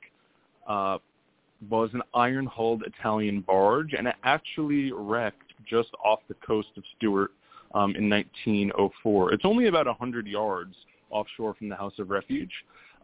uh, 0.68 0.98
was 1.70 1.90
an 1.94 2.02
iron-hulled 2.14 2.84
Italian 2.84 3.42
barge, 3.42 3.94
and 3.98 4.08
it 4.08 4.16
actually 4.24 4.92
wrecked 4.92 5.54
just 5.70 5.90
off 6.04 6.20
the 6.28 6.36
coast 6.46 6.70
of 6.78 6.84
Stuart 6.98 7.32
um, 7.74 7.96
in 7.96 8.10
1904. 8.10 9.34
It's 9.34 9.46
only 9.46 9.68
about 9.68 9.86
100 9.86 10.28
yards 10.28 10.76
offshore 11.10 11.54
from 11.56 11.70
the 11.70 11.76
House 11.76 11.94
of 12.00 12.10
Refuge. 12.10 12.52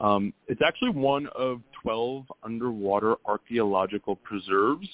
Um, 0.02 0.34
it's 0.48 0.62
actually 0.66 0.92
one 0.92 1.28
of 1.36 1.62
12 1.84 2.26
underwater 2.44 3.16
archaeological 3.26 4.16
preserves 4.16 4.88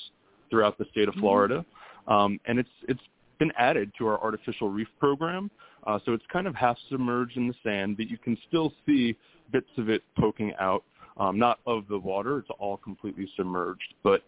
throughout 0.49 0.77
the 0.77 0.85
state 0.91 1.07
of 1.07 1.13
mm-hmm. 1.13 1.21
Florida, 1.21 1.65
um, 2.07 2.39
and 2.45 2.59
it's 2.59 2.69
it's 2.87 3.01
been 3.39 3.51
added 3.57 3.91
to 3.97 4.07
our 4.07 4.21
artificial 4.21 4.69
reef 4.69 4.87
program. 4.99 5.51
Uh, 5.85 5.99
so 6.05 6.13
it's 6.13 6.23
kind 6.31 6.47
of 6.47 6.55
half 6.55 6.77
submerged 6.89 7.37
in 7.37 7.47
the 7.47 7.53
sand, 7.63 7.97
but 7.97 8.09
you 8.09 8.17
can 8.17 8.37
still 8.47 8.73
see 8.85 9.15
bits 9.51 9.69
of 9.77 9.89
it 9.89 10.01
poking 10.17 10.51
out, 10.59 10.83
um, 11.17 11.37
not 11.37 11.59
of 11.67 11.87
the 11.87 11.97
water. 11.97 12.39
It's 12.39 12.49
all 12.57 12.77
completely 12.77 13.29
submerged, 13.35 13.93
but 14.03 14.23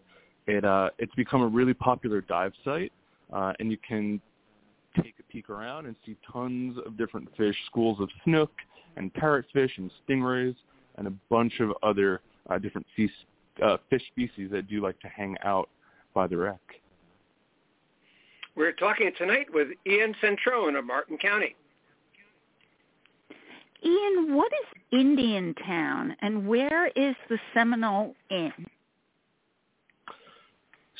it 0.46 0.64
uh, 0.64 0.90
it's 0.98 1.14
become 1.14 1.42
a 1.42 1.46
really 1.46 1.74
popular 1.74 2.20
dive 2.20 2.52
site, 2.64 2.92
uh, 3.32 3.52
and 3.58 3.70
you 3.70 3.78
can 3.86 4.20
take 5.02 5.14
a 5.18 5.32
peek 5.32 5.50
around 5.50 5.86
and 5.86 5.96
see 6.04 6.16
tons 6.30 6.76
of 6.84 6.96
different 6.96 7.28
fish, 7.36 7.56
schools 7.66 8.00
of 8.00 8.08
snook 8.24 8.50
and 8.96 9.12
parrotfish 9.14 9.70
and 9.76 9.90
stingrays, 10.06 10.56
and 10.96 11.06
a 11.06 11.12
bunch 11.30 11.60
of 11.60 11.72
other 11.82 12.20
uh, 12.50 12.58
different 12.58 12.86
sea, 12.96 13.08
uh, 13.62 13.76
fish 13.90 14.02
species 14.08 14.50
that 14.50 14.68
do 14.68 14.80
like 14.82 14.98
to 15.00 15.08
hang 15.08 15.36
out 15.44 15.68
by 16.14 16.26
the 16.26 16.36
wreck. 16.36 16.60
We're 18.56 18.72
talking 18.72 19.12
tonight 19.16 19.46
with 19.52 19.68
Ian 19.86 20.14
Centrone 20.22 20.76
of 20.76 20.84
Martin 20.84 21.16
County. 21.16 21.54
Ian, 23.84 24.34
what 24.34 24.50
is 24.52 24.98
Indiantown 24.98 26.16
and 26.20 26.48
where 26.48 26.88
is 26.88 27.14
the 27.28 27.38
Seminole 27.54 28.16
Inn? 28.30 28.52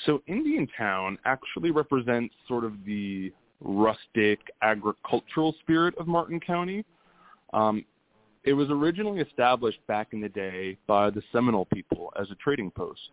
So 0.06 0.22
Indiantown 0.28 1.18
actually 1.24 1.72
represents 1.72 2.32
sort 2.46 2.64
of 2.64 2.74
the 2.86 3.32
rustic 3.60 4.40
agricultural 4.62 5.54
spirit 5.60 5.96
of 5.98 6.06
Martin 6.06 6.40
County. 6.40 6.84
Um, 7.52 7.84
it 8.44 8.52
was 8.52 8.70
originally 8.70 9.20
established 9.20 9.84
back 9.86 10.08
in 10.12 10.20
the 10.20 10.28
day 10.28 10.78
by 10.86 11.10
the 11.10 11.22
Seminole 11.32 11.66
people 11.66 12.12
as 12.18 12.30
a 12.30 12.34
trading 12.36 12.70
post. 12.70 13.10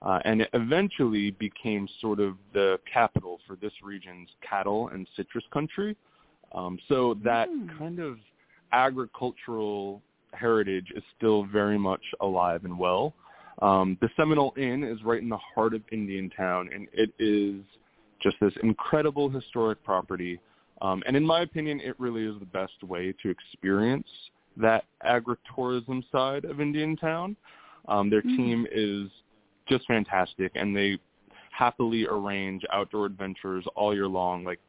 Uh, 0.00 0.20
and 0.24 0.42
it 0.42 0.48
eventually 0.52 1.32
became 1.32 1.88
sort 2.00 2.20
of 2.20 2.36
the 2.54 2.78
capital 2.90 3.40
for 3.46 3.56
this 3.56 3.72
region's 3.82 4.28
cattle 4.48 4.88
and 4.88 5.08
citrus 5.16 5.44
country. 5.52 5.96
Um, 6.52 6.78
so 6.88 7.18
that 7.24 7.48
mm. 7.48 7.76
kind 7.78 7.98
of 7.98 8.18
agricultural 8.72 10.00
heritage 10.32 10.92
is 10.94 11.02
still 11.16 11.44
very 11.44 11.78
much 11.78 12.02
alive 12.20 12.64
and 12.64 12.78
well. 12.78 13.12
Um, 13.60 13.98
the 14.00 14.08
Seminole 14.16 14.54
Inn 14.56 14.84
is 14.84 15.02
right 15.02 15.20
in 15.20 15.28
the 15.28 15.38
heart 15.54 15.74
of 15.74 15.82
Indiantown, 15.90 16.70
and 16.72 16.86
it 16.92 17.10
is 17.18 17.60
just 18.22 18.36
this 18.40 18.52
incredible 18.62 19.28
historic 19.28 19.82
property. 19.84 20.40
Um, 20.80 21.02
and 21.06 21.16
in 21.16 21.24
my 21.24 21.42
opinion, 21.42 21.80
it 21.80 21.98
really 21.98 22.24
is 22.24 22.38
the 22.38 22.46
best 22.46 22.82
way 22.82 23.14
to 23.22 23.30
experience 23.30 24.08
that 24.56 24.84
agritourism 25.04 26.02
side 26.10 26.44
of 26.44 26.60
Indiantown. 26.60 27.36
Um, 27.88 28.10
their 28.10 28.22
mm. 28.22 28.36
team 28.36 28.66
is 28.70 29.08
just 29.68 29.86
fantastic, 29.86 30.52
and 30.54 30.76
they 30.76 30.98
happily 31.50 32.06
arrange 32.06 32.62
outdoor 32.72 33.06
adventures 33.06 33.64
all 33.74 33.94
year 33.94 34.06
long, 34.06 34.44
like 34.44 34.60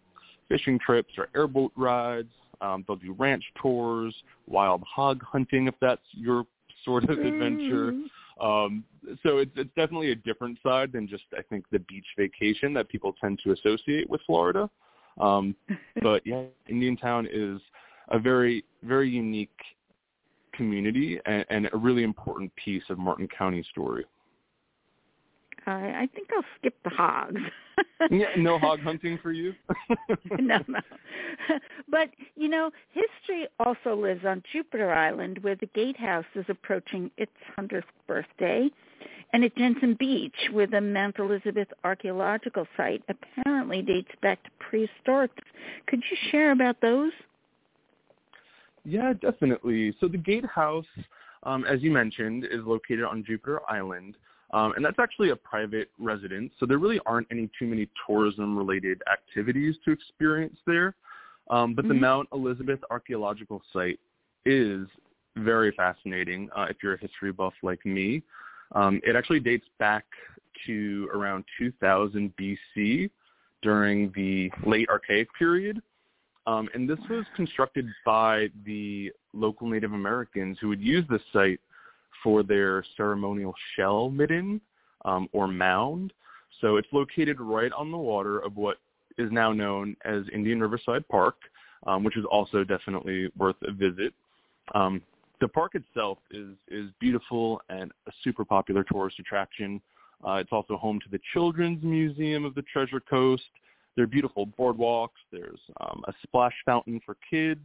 fishing 0.48 0.80
trips 0.80 1.14
or 1.18 1.30
airboat 1.36 1.72
rides. 1.76 2.30
Um, 2.62 2.84
they'll 2.88 2.98
do 2.98 3.14
ranch 3.14 3.44
tours, 3.62 4.14
wild 4.48 4.84
hog 4.84 5.22
hunting 5.24 5.68
if 5.68 5.76
that's 5.80 6.02
your 6.12 6.46
sort 6.84 7.04
of 7.06 7.20
adventure. 7.20 7.94
Um, 8.42 8.84
so 9.24 9.38
it's, 9.40 9.52
it's 9.56 9.70
definitely 9.76 10.12
a 10.12 10.16
different 10.16 10.58
side 10.64 10.92
than 10.92 11.08
just 11.08 11.24
I 11.38 11.42
think 11.42 11.66
the 11.72 11.80
beach 11.80 12.06
vacation 12.18 12.74
that 12.74 12.90
people 12.90 13.14
tend 13.20 13.40
to 13.44 13.52
associate 13.52 14.10
with 14.10 14.22
Florida. 14.26 14.70
Um, 15.20 15.56
but 16.02 16.26
yeah, 16.26 16.44
Indian 16.68 16.98
Town 16.98 17.28
is 17.32 17.60
a 18.10 18.20
very 18.20 18.64
very 18.84 19.10
unique 19.10 19.50
community 20.54 21.20
and, 21.26 21.46
and 21.50 21.70
a 21.74 21.78
really 21.78 22.04
important 22.04 22.52
piece 22.56 22.84
of 22.90 22.98
Martin 22.98 23.28
County 23.28 23.64
story. 23.72 24.06
I, 25.66 26.04
I 26.04 26.10
think 26.14 26.30
I'll 26.36 26.44
skip 26.58 26.76
the 26.84 26.90
hogs. 26.90 27.42
yeah, 28.12 28.28
no 28.38 28.60
hog 28.60 28.80
hunting 28.82 29.20
for 29.22 29.32
you. 29.32 29.54
no, 30.40 30.60
no. 30.68 30.80
But 31.90 32.10
you 32.36 32.50
know, 32.50 32.72
history 32.92 33.48
also 33.60 33.96
lives 33.96 34.26
on 34.26 34.44
Jupiter 34.52 34.92
Island, 34.92 35.40
where 35.42 35.56
the 35.56 35.70
gatehouse 35.74 36.26
is 36.36 36.46
approaching 36.50 37.12
its 37.18 37.32
hundredth 37.56 37.88
birthday, 38.08 38.70
and 39.34 39.44
at 39.44 39.56
Jensen 39.56 39.96
Beach, 40.00 40.36
where 40.52 40.68
the 40.68 40.82
Mount 40.82 41.20
Elizabeth 41.20 41.68
archaeological 41.84 42.68
site 42.76 43.04
apparently 43.10 43.82
dates 43.82 44.12
back 44.22 44.44
to 44.44 44.50
prehistoric. 44.60 45.32
Could 45.88 46.04
you 46.10 46.18
share 46.32 46.52
about 46.52 46.82
those? 46.82 47.12
Yeah, 48.86 49.14
definitely. 49.22 49.96
So 50.00 50.08
the 50.08 50.18
gatehouse, 50.18 50.86
um, 51.44 51.66
as 51.66 51.82
you 51.82 51.92
mentioned, 51.92 52.46
is 52.46 52.62
located 52.66 53.04
on 53.04 53.24
Jupiter 53.26 53.62
Island. 53.70 54.16
Um, 54.52 54.74
and 54.76 54.84
that's 54.84 54.98
actually 55.00 55.30
a 55.30 55.36
private 55.36 55.92
residence, 56.00 56.52
so 56.60 56.66
there 56.66 56.80
really 56.80 57.00
aren't 57.06 57.28
any 57.30 57.50
too 57.60 57.68
many 57.68 57.88
tourism-related 58.08 59.02
activities 59.12 59.76
to 59.86 59.92
experience 59.92 60.58
there. 60.66 60.96
Um, 61.50 61.76
but 61.76 61.86
mm-hmm. 61.86 61.94
the 61.94 62.00
Mount 62.00 62.30
Elizabeth 62.34 62.80
Archaeological 62.90 63.62
Site 63.72 64.00
is 64.46 64.88
very 65.38 65.72
fascinating 65.72 66.50
uh, 66.56 66.66
if 66.70 66.78
you're 66.82 66.96
a 66.96 67.00
history 67.00 67.32
buff 67.32 67.54
like 67.62 67.86
me. 67.86 68.24
Um, 68.74 69.02
it 69.04 69.16
actually 69.16 69.40
dates 69.40 69.68
back 69.80 70.06
to 70.66 71.10
around 71.14 71.44
2000 71.58 72.34
BC 72.38 73.10
during 73.62 74.12
the 74.16 74.52
late 74.66 74.90
Archaic 74.90 75.28
period. 75.38 75.82
Um, 76.48 76.70
and 76.74 76.90
this 76.90 77.00
was 77.10 77.26
constructed 77.36 77.88
by 78.06 78.48
the 78.66 79.12
local 79.34 79.68
Native 79.68 79.94
Americans 79.94 80.58
who 80.60 80.68
would 80.70 80.82
use 80.82 81.06
this 81.10 81.22
site 81.32 81.60
for 82.24 82.44
their 82.44 82.84
ceremonial 82.98 83.54
shell 83.76 84.10
midden 84.10 84.62
um, 85.06 85.28
or 85.32 85.48
mound. 85.48 86.14
So 86.62 86.78
it's 86.78 86.88
located 86.92 87.40
right 87.40 87.72
on 87.72 87.92
the 87.92 87.98
water 87.98 88.40
of 88.40 88.58
what 88.58 88.78
is 89.18 89.32
now 89.32 89.52
known 89.52 89.96
as 90.06 90.24
Indian 90.34 90.60
Riverside 90.60 91.08
Park, 91.08 91.36
um, 91.86 92.04
which 92.04 92.18
is 92.18 92.26
also 92.30 92.64
definitely 92.64 93.30
worth 93.38 93.56
a 93.64 93.72
visit. 93.72 94.14
Um, 94.76 95.02
the 95.42 95.48
park 95.48 95.76
itself 95.76 96.18
is 96.32 96.50
is 96.68 96.90
beautiful 97.00 97.62
and 97.70 97.92
a 98.08 98.12
super 98.24 98.44
popular 98.44 98.84
tourist 98.84 99.20
attraction. 99.20 99.82
Uh, 100.26 100.34
it's 100.34 100.52
also 100.52 100.76
home 100.76 101.00
to 101.00 101.10
the 101.10 101.20
Children's 101.34 101.82
Museum 101.84 102.44
of 102.44 102.56
the 102.56 102.62
Treasure 102.64 103.00
Coast. 103.00 103.44
There 103.96 104.04
are 104.04 104.08
beautiful 104.08 104.48
boardwalks. 104.48 105.20
There's 105.32 105.60
um, 105.80 106.04
a 106.08 106.14
splash 106.24 106.54
fountain 106.66 107.00
for 107.06 107.16
kids. 107.30 107.62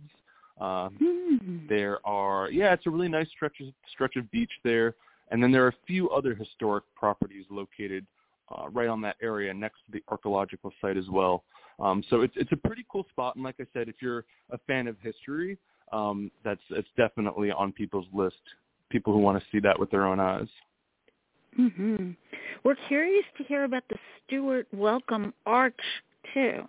Um, 0.61 0.97
mm. 1.03 1.69
There 1.69 1.99
are, 2.07 2.51
yeah, 2.51 2.73
it's 2.73 2.87
a 2.87 2.91
really 2.91 3.09
nice 3.09 3.29
stretch 3.31 3.61
of, 3.61 3.69
stretch 3.93 4.17
of 4.17 4.31
beach 4.31 4.53
there. 4.63 4.95
And 5.31 5.43
then 5.43 5.51
there 5.51 5.65
are 5.65 5.69
a 5.69 5.87
few 5.87 6.11
other 6.11 6.35
historic 6.35 6.85
properties 6.95 7.45
located 7.51 8.07
uh, 8.55 8.69
right 8.69 8.89
on 8.89 9.01
that 9.01 9.17
area 9.23 9.53
next 9.53 9.79
to 9.87 9.93
the 9.93 10.03
archaeological 10.09 10.73
site 10.81 10.97
as 10.97 11.09
well. 11.09 11.45
Um, 11.81 12.05
so 12.09 12.21
it's 12.21 12.35
it's 12.37 12.53
a 12.53 12.57
pretty 12.57 12.85
cool 12.91 13.07
spot. 13.11 13.35
And 13.35 13.45
like 13.45 13.57
I 13.61 13.65
said, 13.73 13.89
if 13.89 13.97
you're 14.01 14.25
a 14.51 14.59
fan 14.67 14.87
of 14.87 14.97
history, 15.01 15.59
um, 15.93 16.31
that's 16.45 16.61
it's 16.71 16.89
definitely 16.97 17.51
on 17.51 17.73
people's 17.73 18.07
list. 18.13 18.37
People 18.91 19.13
who 19.13 19.19
want 19.19 19.39
to 19.39 19.45
see 19.51 19.61
that 19.61 19.79
with 19.79 19.91
their 19.91 20.07
own 20.07 20.21
eyes. 20.21 20.47
Mm-hmm. 21.59 22.11
We're 22.65 22.77
curious 22.89 23.25
to 23.39 23.45
hear 23.45 23.65
about 23.65 23.85
the 23.89 23.97
Stuart 24.27 24.67
Welcome 24.73 25.33
Arch 25.47 25.75
too. 26.33 26.63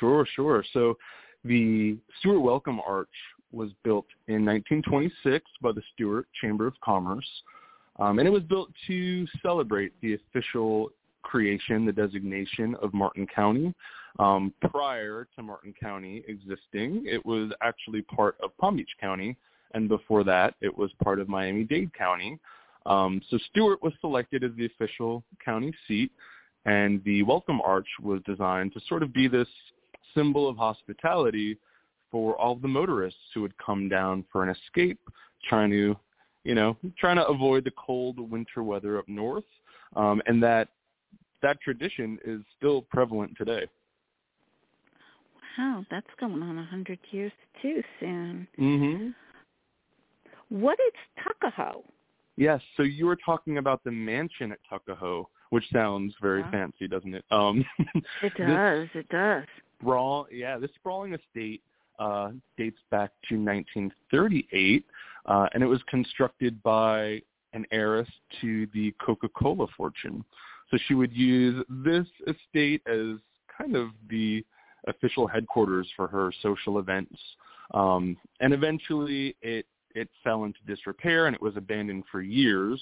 Sure, 0.00 0.26
sure. 0.34 0.64
So 0.72 0.96
the 1.44 1.96
Stuart 2.18 2.40
Welcome 2.40 2.80
Arch 2.86 3.08
was 3.52 3.70
built 3.84 4.06
in 4.28 4.44
1926 4.44 5.44
by 5.62 5.72
the 5.72 5.82
Stuart 5.92 6.26
Chamber 6.40 6.66
of 6.66 6.74
Commerce, 6.82 7.28
um, 7.98 8.18
and 8.18 8.26
it 8.26 8.30
was 8.30 8.42
built 8.42 8.70
to 8.86 9.26
celebrate 9.42 9.92
the 10.00 10.14
official 10.14 10.90
creation, 11.22 11.84
the 11.84 11.92
designation 11.92 12.74
of 12.82 12.92
Martin 12.94 13.26
County. 13.26 13.74
Um, 14.18 14.52
prior 14.70 15.26
to 15.36 15.42
Martin 15.42 15.74
County 15.80 16.22
existing, 16.28 17.04
it 17.06 17.24
was 17.24 17.50
actually 17.62 18.02
part 18.02 18.36
of 18.42 18.56
Palm 18.58 18.76
Beach 18.76 18.90
County, 19.00 19.36
and 19.74 19.88
before 19.88 20.24
that, 20.24 20.54
it 20.60 20.76
was 20.76 20.90
part 21.02 21.20
of 21.20 21.28
Miami-Dade 21.28 21.92
County. 21.94 22.38
Um, 22.86 23.20
so 23.30 23.38
Stuart 23.50 23.82
was 23.82 23.92
selected 24.00 24.44
as 24.44 24.50
the 24.56 24.66
official 24.66 25.24
county 25.44 25.72
seat, 25.88 26.12
and 26.64 27.02
the 27.04 27.22
Welcome 27.22 27.60
Arch 27.62 27.88
was 28.02 28.20
designed 28.24 28.72
to 28.74 28.80
sort 28.88 29.02
of 29.02 29.12
be 29.12 29.26
this 29.26 29.48
symbol 30.14 30.48
of 30.48 30.56
hospitality 30.56 31.58
for 32.10 32.36
all 32.40 32.54
the 32.54 32.68
motorists 32.68 33.20
who 33.34 33.42
would 33.42 33.56
come 33.58 33.88
down 33.88 34.24
for 34.30 34.42
an 34.42 34.54
escape, 34.54 35.00
trying 35.48 35.70
to, 35.70 35.96
you 36.44 36.54
know, 36.54 36.76
trying 36.98 37.16
to 37.16 37.26
avoid 37.26 37.64
the 37.64 37.72
cold 37.72 38.18
winter 38.30 38.62
weather 38.62 38.98
up 38.98 39.08
north. 39.08 39.44
Um, 39.96 40.22
and 40.26 40.42
that 40.42 40.68
that 41.42 41.60
tradition 41.60 42.18
is 42.24 42.40
still 42.56 42.82
prevalent 42.82 43.32
today. 43.36 43.66
Wow, 45.58 45.84
that's 45.90 46.06
going 46.18 46.42
on 46.42 46.58
a 46.58 46.64
hundred 46.64 46.98
years 47.10 47.32
too 47.62 47.82
soon. 48.00 48.48
Mm-hmm. 48.58 49.08
What 50.48 50.78
is 50.80 51.24
Tuckahoe? 51.24 51.82
Yes, 52.36 52.60
so 52.76 52.82
you 52.82 53.06
were 53.06 53.18
talking 53.24 53.58
about 53.58 53.84
the 53.84 53.92
mansion 53.92 54.50
at 54.50 54.58
Tuckahoe, 54.68 55.28
which 55.50 55.64
sounds 55.72 56.14
very 56.20 56.42
Wow. 56.42 56.50
fancy, 56.50 56.88
doesn't 56.88 57.14
it? 57.14 57.24
Um, 57.30 57.64
It 58.22 58.32
this 58.36 58.46
does. 58.46 58.88
It 58.94 59.08
does. 59.08 59.44
Sprawl, 59.80 60.26
yeah, 60.30 60.58
this 60.58 60.70
sprawling 60.76 61.14
estate 61.14 61.62
uh, 61.98 62.30
dates 62.56 62.78
back 62.90 63.10
to 63.28 63.36
1938, 63.36 64.84
uh, 65.26 65.46
and 65.52 65.62
it 65.62 65.66
was 65.66 65.80
constructed 65.88 66.62
by 66.62 67.20
an 67.52 67.64
heiress 67.70 68.08
to 68.40 68.66
the 68.74 68.92
Coca-Cola 69.04 69.66
fortune. 69.76 70.24
So 70.70 70.78
she 70.86 70.94
would 70.94 71.12
use 71.12 71.64
this 71.68 72.06
estate 72.26 72.82
as 72.86 73.18
kind 73.56 73.76
of 73.76 73.90
the 74.10 74.44
official 74.86 75.26
headquarters 75.26 75.88
for 75.96 76.08
her 76.08 76.32
social 76.42 76.78
events. 76.78 77.16
Um, 77.72 78.16
and 78.40 78.52
eventually 78.52 79.36
it, 79.40 79.66
it 79.94 80.08
fell 80.22 80.44
into 80.44 80.58
disrepair 80.66 81.26
and 81.26 81.34
it 81.34 81.40
was 81.40 81.56
abandoned 81.56 82.04
for 82.10 82.20
years. 82.20 82.80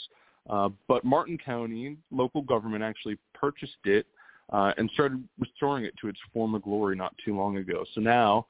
Uh, 0.48 0.70
but 0.88 1.04
Martin 1.04 1.38
County, 1.38 1.96
local 2.10 2.42
government 2.42 2.82
actually 2.82 3.16
purchased 3.34 3.76
it 3.84 4.06
uh, 4.52 4.72
and 4.76 4.88
started 4.92 5.22
restoring 5.38 5.84
it 5.84 5.94
to 6.00 6.08
its 6.08 6.18
former 6.32 6.58
glory 6.58 6.94
not 6.94 7.14
too 7.24 7.36
long 7.36 7.56
ago. 7.56 7.84
So 7.94 8.00
now 8.00 8.46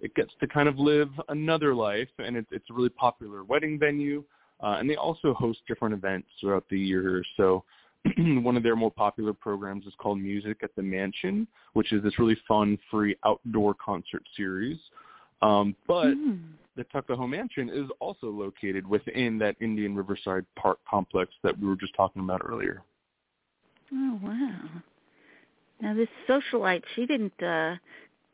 it 0.00 0.14
gets 0.14 0.30
to 0.40 0.46
kind 0.46 0.68
of 0.68 0.78
live 0.78 1.10
another 1.28 1.74
life, 1.74 2.08
and 2.18 2.36
it's, 2.36 2.48
it's 2.52 2.68
a 2.70 2.74
really 2.74 2.90
popular 2.90 3.44
wedding 3.44 3.78
venue. 3.78 4.22
Uh, 4.62 4.76
and 4.78 4.90
they 4.90 4.96
also 4.96 5.34
host 5.34 5.60
different 5.66 5.94
events 5.94 6.28
throughout 6.40 6.64
the 6.68 6.78
year. 6.78 7.22
So 7.36 7.64
one 8.18 8.56
of 8.56 8.62
their 8.62 8.76
more 8.76 8.90
popular 8.90 9.32
programs 9.32 9.86
is 9.86 9.92
called 9.98 10.18
Music 10.18 10.58
at 10.62 10.70
the 10.76 10.82
Mansion, 10.82 11.46
which 11.72 11.92
is 11.92 12.02
this 12.02 12.18
really 12.18 12.36
fun, 12.46 12.78
free 12.90 13.16
outdoor 13.24 13.74
concert 13.74 14.22
series. 14.36 14.78
Um, 15.42 15.74
but 15.86 16.14
Hmm. 16.14 16.34
the 16.76 16.84
Tuckahoe 16.84 17.26
Mansion 17.26 17.70
is 17.70 17.88
also 18.00 18.28
located 18.30 18.86
within 18.86 19.38
that 19.38 19.56
Indian 19.60 19.94
Riverside 19.96 20.44
Park 20.56 20.78
complex 20.88 21.32
that 21.42 21.58
we 21.58 21.66
were 21.66 21.76
just 21.76 21.94
talking 21.94 22.22
about 22.22 22.42
earlier. 22.44 22.82
Oh 23.92 24.20
wow. 24.22 24.82
Now 25.80 25.94
this 25.94 26.08
socialite, 26.28 26.82
she 26.94 27.06
didn't 27.06 27.42
uh 27.42 27.76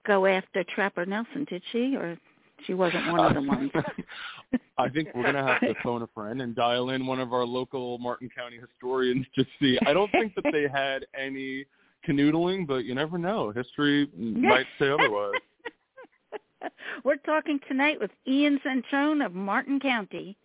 go 0.06 0.26
after 0.26 0.64
Trapper 0.64 1.06
Nelson, 1.06 1.44
did 1.48 1.62
she? 1.72 1.96
Or 1.96 2.18
she 2.66 2.74
wasn't 2.74 3.10
one 3.10 3.20
of 3.20 3.34
the 3.34 3.48
ones. 3.48 3.70
I 4.78 4.88
think 4.88 5.08
we're 5.14 5.24
gonna 5.24 5.46
have 5.46 5.60
to 5.60 5.74
phone 5.82 6.02
a 6.02 6.06
friend 6.08 6.42
and 6.42 6.54
dial 6.54 6.90
in 6.90 7.06
one 7.06 7.20
of 7.20 7.32
our 7.32 7.44
local 7.44 7.98
Martin 7.98 8.28
County 8.34 8.58
historians 8.58 9.26
to 9.36 9.44
see. 9.60 9.78
I 9.86 9.92
don't 9.92 10.10
think 10.12 10.34
that 10.36 10.44
they 10.52 10.66
had 10.68 11.06
any 11.18 11.64
canoodling, 12.06 12.66
but 12.66 12.84
you 12.84 12.94
never 12.94 13.18
know. 13.18 13.50
History 13.50 14.08
might 14.16 14.66
say 14.78 14.90
otherwise. 14.90 15.34
We're 17.04 17.16
talking 17.16 17.60
tonight 17.68 18.00
with 18.00 18.10
Ian 18.26 18.60
Centrone 18.64 19.24
of 19.24 19.34
Martin 19.34 19.80
County. 19.80 20.36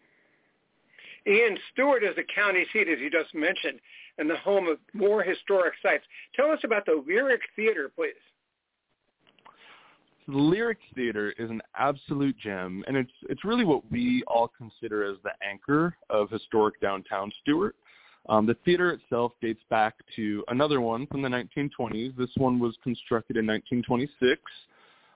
Ian 1.27 1.57
Stuart 1.71 2.03
is 2.03 2.15
the 2.15 2.23
county 2.33 2.65
seat, 2.73 2.87
as 2.87 2.99
you 2.99 3.09
just 3.09 3.33
mentioned, 3.35 3.79
and 4.19 4.29
the 4.29 4.37
home 4.37 4.67
of 4.67 4.77
more 4.93 5.23
historic 5.23 5.73
sites. 5.81 6.03
Tell 6.35 6.51
us 6.51 6.59
about 6.63 6.85
the 6.85 7.01
Lyric 7.07 7.41
Theater, 7.55 7.89
please. 7.95 8.13
The 10.27 10.37
Lyric 10.37 10.77
Theater 10.93 11.33
is 11.39 11.49
an 11.49 11.61
absolute 11.75 12.37
gem, 12.37 12.83
and 12.87 12.95
it's 12.95 13.11
it's 13.29 13.43
really 13.43 13.65
what 13.65 13.89
we 13.91 14.23
all 14.27 14.51
consider 14.55 15.03
as 15.03 15.17
the 15.23 15.31
anchor 15.43 15.95
of 16.11 16.29
historic 16.29 16.79
downtown 16.81 17.31
Stuart. 17.41 17.75
Um, 18.27 18.45
the 18.45 18.55
theater 18.65 18.91
itself 18.91 19.31
dates 19.41 19.63
back 19.71 19.95
to 20.17 20.43
another 20.49 20.81
one 20.81 21.07
from 21.07 21.23
the 21.23 21.29
1920s. 21.29 22.15
This 22.15 22.29
one 22.35 22.59
was 22.59 22.75
constructed 22.83 23.37
in 23.37 23.47
1926, 23.47 24.39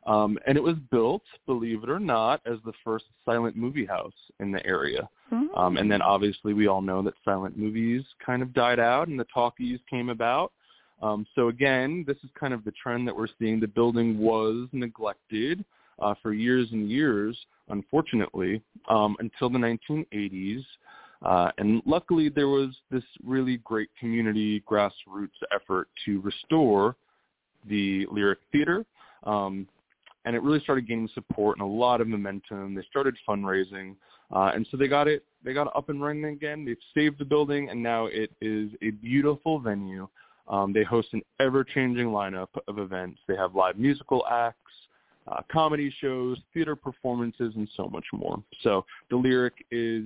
um, 0.05 0.37
and 0.45 0.57
it 0.57 0.63
was 0.63 0.75
built, 0.91 1.23
believe 1.45 1.83
it 1.83 1.89
or 1.89 1.99
not, 1.99 2.41
as 2.45 2.57
the 2.65 2.73
first 2.83 3.05
silent 3.25 3.55
movie 3.55 3.85
house 3.85 4.13
in 4.39 4.51
the 4.51 4.65
area. 4.65 5.07
Um, 5.55 5.77
and 5.77 5.91
then 5.91 6.01
obviously 6.01 6.53
we 6.53 6.67
all 6.67 6.81
know 6.81 7.01
that 7.03 7.13
silent 7.23 7.57
movies 7.57 8.03
kind 8.23 8.41
of 8.41 8.53
died 8.53 8.79
out 8.79 9.07
and 9.07 9.19
the 9.19 9.25
talkies 9.33 9.79
came 9.89 10.09
about. 10.09 10.51
Um, 11.01 11.25
so 11.35 11.47
again, 11.47 12.03
this 12.07 12.17
is 12.23 12.29
kind 12.39 12.53
of 12.53 12.63
the 12.63 12.71
trend 12.71 13.07
that 13.07 13.15
we're 13.15 13.27
seeing. 13.39 13.59
The 13.59 13.67
building 13.67 14.19
was 14.19 14.67
neglected 14.71 15.63
uh, 15.99 16.13
for 16.21 16.33
years 16.33 16.67
and 16.71 16.89
years, 16.89 17.37
unfortunately, 17.69 18.61
um, 18.89 19.15
until 19.19 19.49
the 19.49 19.59
1980s. 19.59 20.63
Uh, 21.23 21.51
and 21.57 21.81
luckily 21.85 22.29
there 22.29 22.49
was 22.49 22.75
this 22.91 23.03
really 23.23 23.57
great 23.57 23.89
community 23.99 24.61
grassroots 24.69 25.29
effort 25.55 25.87
to 26.05 26.19
restore 26.21 26.95
the 27.69 28.05
Lyric 28.11 28.39
Theater. 28.51 28.85
Um, 29.23 29.67
and 30.25 30.35
it 30.35 30.41
really 30.41 30.59
started 30.59 30.87
gaining 30.87 31.09
support 31.13 31.57
and 31.57 31.65
a 31.65 31.71
lot 31.71 32.01
of 32.01 32.07
momentum. 32.07 32.75
They 32.75 32.83
started 32.89 33.15
fundraising, 33.27 33.95
uh, 34.31 34.51
and 34.55 34.67
so 34.71 34.77
they 34.77 34.87
got 34.87 35.07
it 35.07 35.23
they 35.43 35.53
got 35.53 35.67
it 35.67 35.73
up 35.75 35.89
and 35.89 36.01
running 36.01 36.25
again. 36.25 36.65
They've 36.65 36.77
saved 36.93 37.19
the 37.19 37.25
building, 37.25 37.69
and 37.69 37.81
now 37.81 38.05
it 38.05 38.31
is 38.41 38.71
a 38.81 38.91
beautiful 38.91 39.59
venue. 39.59 40.07
Um, 40.47 40.73
they 40.73 40.83
host 40.83 41.09
an 41.13 41.21
ever-changing 41.39 42.07
lineup 42.07 42.49
of 42.67 42.79
events. 42.79 43.19
They 43.27 43.35
have 43.35 43.55
live 43.55 43.77
musical 43.77 44.25
acts, 44.29 44.57
uh, 45.27 45.41
comedy 45.51 45.93
shows, 46.01 46.37
theater 46.53 46.75
performances, 46.75 47.53
and 47.55 47.67
so 47.75 47.87
much 47.87 48.05
more. 48.13 48.41
So 48.61 48.85
the 49.09 49.15
Lyric 49.15 49.65
is 49.71 50.03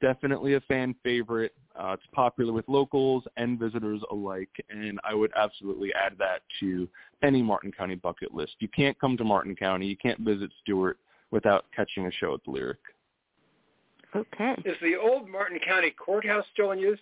definitely 0.00 0.54
a 0.54 0.60
fan 0.60 0.94
favorite. 1.02 1.54
Uh, 1.78 1.92
it's 1.94 2.02
popular 2.12 2.52
with 2.52 2.68
locals 2.68 3.24
and 3.36 3.58
visitors 3.58 4.00
alike, 4.10 4.50
and 4.70 5.00
I 5.02 5.14
would 5.14 5.32
absolutely 5.36 5.92
add 5.94 6.14
that 6.18 6.42
to 6.60 6.88
any 7.22 7.42
Martin 7.42 7.72
County 7.72 7.96
bucket 7.96 8.32
list. 8.32 8.54
You 8.60 8.68
can't 8.68 8.98
come 9.00 9.16
to 9.16 9.24
Martin 9.24 9.56
County, 9.56 9.86
you 9.86 9.96
can't 9.96 10.20
visit 10.20 10.50
Stuart 10.62 10.98
without 11.30 11.64
catching 11.74 12.06
a 12.06 12.12
show 12.12 12.34
at 12.34 12.44
the 12.44 12.52
Lyric. 12.52 12.78
Okay. 14.14 14.54
Is 14.64 14.76
the 14.80 14.96
old 14.96 15.28
Martin 15.28 15.58
County 15.66 15.90
Courthouse 15.90 16.44
still 16.52 16.70
in 16.70 16.78
use? 16.78 17.00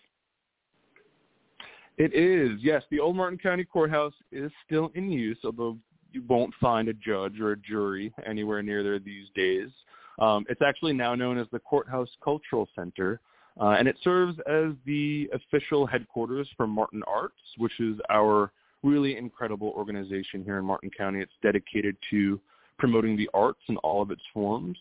It 1.99 2.15
is, 2.15 2.59
yes. 2.63 2.83
The 2.91 3.01
old 3.01 3.17
Martin 3.17 3.39
County 3.39 3.65
Courthouse 3.65 4.15
is 4.31 4.51
still 4.65 4.91
in 4.95 5.11
use, 5.11 5.37
although 5.45 5.77
you 6.13 6.23
won't 6.27 6.55
find 6.61 6.89
a 6.89 6.95
judge 6.95 7.39
or 7.39 7.53
a 7.53 7.57
jury 7.59 8.13
anywhere 8.27 8.63
near 8.63 8.83
there 8.83 8.99
these 8.99 9.29
days. 9.35 9.69
Um, 10.19 10.45
it's 10.49 10.63
actually 10.63 10.93
now 10.93 11.15
known 11.15 11.39
as 11.39 11.47
the 11.53 11.59
Courthouse 11.59 12.09
Cultural 12.23 12.69
Center, 12.75 13.21
uh, 13.61 13.77
and 13.79 13.89
it 13.89 13.97
serves 14.03 14.39
as 14.49 14.73
the 14.87 15.29
official 15.33 15.87
headquarters 15.87 16.49
for 16.57 16.67
Martin 16.67 17.03
Arts, 17.07 17.35
which 17.59 17.79
is 17.81 17.99
our 18.11 18.51
really 18.83 19.17
incredible 19.17 19.73
organization 19.77 20.45
here 20.45 20.59
in 20.59 20.65
Martin 20.65 20.91
County. 20.91 21.21
It's 21.21 21.33
dedicated 21.43 21.97
to 22.11 22.41
promoting 22.79 23.17
the 23.17 23.31
arts 23.33 23.61
in 23.69 23.77
all 23.79 24.03
of 24.03 24.11
its 24.11 24.23
forms. 24.35 24.79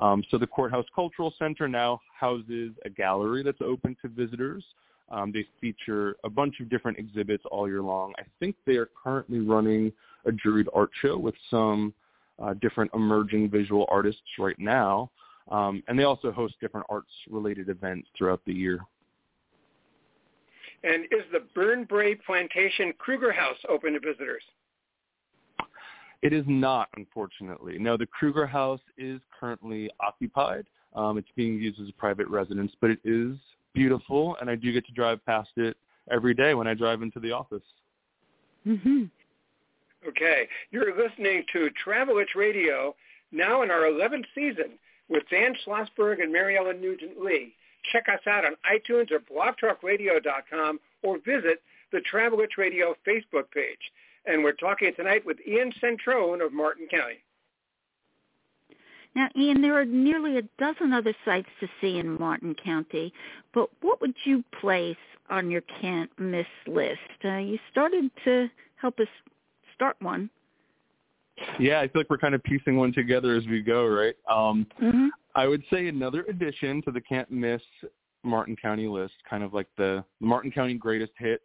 Um, 0.00 0.24
so 0.30 0.38
the 0.38 0.46
Courthouse 0.46 0.86
Cultural 0.94 1.34
Center 1.38 1.68
now 1.68 2.00
houses 2.18 2.72
a 2.84 2.90
gallery 2.90 3.42
that's 3.42 3.60
open 3.60 3.96
to 4.02 4.08
visitors. 4.08 4.64
Um, 5.10 5.30
they 5.32 5.44
feature 5.60 6.16
a 6.24 6.30
bunch 6.30 6.60
of 6.60 6.70
different 6.70 6.98
exhibits 6.98 7.44
all 7.50 7.68
year 7.68 7.82
long. 7.82 8.14
I 8.18 8.22
think 8.40 8.56
they 8.66 8.76
are 8.76 8.88
currently 9.02 9.40
running 9.40 9.92
a 10.24 10.30
juried 10.30 10.66
art 10.74 10.90
show 11.02 11.18
with 11.18 11.34
some 11.50 11.92
uh, 12.42 12.54
different 12.54 12.90
emerging 12.94 13.50
visual 13.50 13.86
artists 13.88 14.22
right 14.38 14.58
now. 14.58 15.10
Um, 15.50 15.82
and 15.88 15.98
they 15.98 16.04
also 16.04 16.30
host 16.30 16.54
different 16.60 16.86
arts-related 16.88 17.68
events 17.68 18.08
throughout 18.16 18.40
the 18.46 18.52
year. 18.52 18.80
And 20.84 21.04
is 21.06 21.22
the 21.32 21.44
Burnbrae 21.56 22.22
Plantation 22.24 22.92
Krueger 22.98 23.32
House 23.32 23.56
open 23.68 23.92
to 23.92 24.00
visitors? 24.00 24.42
It 26.22 26.32
is 26.32 26.44
not, 26.46 26.88
unfortunately. 26.96 27.78
No, 27.78 27.96
the 27.96 28.06
Krueger 28.06 28.46
House 28.46 28.80
is 28.96 29.20
currently 29.38 29.90
occupied. 30.00 30.66
Um, 30.94 31.18
it's 31.18 31.28
being 31.34 31.54
used 31.54 31.80
as 31.80 31.88
a 31.88 31.92
private 31.94 32.28
residence, 32.28 32.72
but 32.80 32.90
it 32.90 33.00
is 33.04 33.36
beautiful, 33.74 34.36
and 34.40 34.48
I 34.48 34.54
do 34.54 34.72
get 34.72 34.86
to 34.86 34.92
drive 34.92 35.24
past 35.26 35.50
it 35.56 35.76
every 36.10 36.34
day 36.34 36.54
when 36.54 36.66
I 36.66 36.74
drive 36.74 37.02
into 37.02 37.18
the 37.18 37.32
office. 37.32 37.62
Mhm. 38.66 39.10
Okay. 40.08 40.48
You're 40.70 40.96
listening 40.96 41.44
to 41.52 41.70
Travel 41.70 42.18
Itch 42.18 42.34
Radio, 42.34 42.94
now 43.30 43.62
in 43.62 43.70
our 43.70 43.82
11th 43.82 44.26
season 44.34 44.78
with 45.08 45.22
Dan 45.30 45.54
Schlossberg 45.64 46.22
and 46.22 46.32
Mary 46.32 46.56
Ellen 46.56 46.80
Nugent 46.80 47.22
Lee. 47.22 47.54
Check 47.92 48.06
us 48.08 48.20
out 48.26 48.44
on 48.44 48.54
iTunes 48.70 49.10
or 49.10 49.20
blogtalkradio.com 49.20 50.80
or 51.02 51.18
visit 51.18 51.62
the 51.92 52.00
Travel 52.00 52.40
Itch 52.40 52.52
Radio 52.58 52.94
Facebook 53.06 53.50
page. 53.52 53.92
And 54.26 54.44
we're 54.44 54.52
talking 54.52 54.92
tonight 54.96 55.26
with 55.26 55.38
Ian 55.46 55.72
Centrone 55.82 56.44
of 56.44 56.52
Martin 56.52 56.86
County. 56.88 57.22
Now, 59.14 59.28
Ian, 59.36 59.60
there 59.60 59.78
are 59.78 59.84
nearly 59.84 60.38
a 60.38 60.42
dozen 60.58 60.92
other 60.92 61.14
sites 61.24 61.48
to 61.60 61.68
see 61.80 61.98
in 61.98 62.18
Martin 62.18 62.54
County, 62.54 63.12
but 63.52 63.68
what 63.82 64.00
would 64.00 64.14
you 64.24 64.42
place 64.58 64.96
on 65.28 65.50
your 65.50 65.60
can't 65.80 66.10
miss 66.18 66.46
list? 66.66 66.98
Uh, 67.22 67.36
you 67.36 67.58
started 67.70 68.10
to 68.24 68.48
help 68.76 68.98
us 69.00 69.08
start 69.82 69.96
one. 70.00 70.30
Yeah, 71.58 71.80
I 71.80 71.88
feel 71.88 72.02
like 72.02 72.10
we're 72.10 72.18
kind 72.18 72.36
of 72.36 72.42
piecing 72.44 72.76
one 72.76 72.92
together 72.92 73.34
as 73.34 73.44
we 73.46 73.62
go, 73.62 73.86
right? 73.86 74.14
Um, 74.30 74.66
Mm-hmm. 74.80 75.08
I 75.34 75.46
would 75.48 75.62
say 75.72 75.88
another 75.88 76.24
addition 76.28 76.82
to 76.82 76.90
the 76.90 77.00
can't 77.00 77.30
miss 77.30 77.62
Martin 78.22 78.54
County 78.54 78.86
list, 78.86 79.14
kind 79.28 79.42
of 79.42 79.54
like 79.54 79.66
the 79.78 80.04
Martin 80.20 80.52
County 80.52 80.74
greatest 80.74 81.12
hits. 81.18 81.42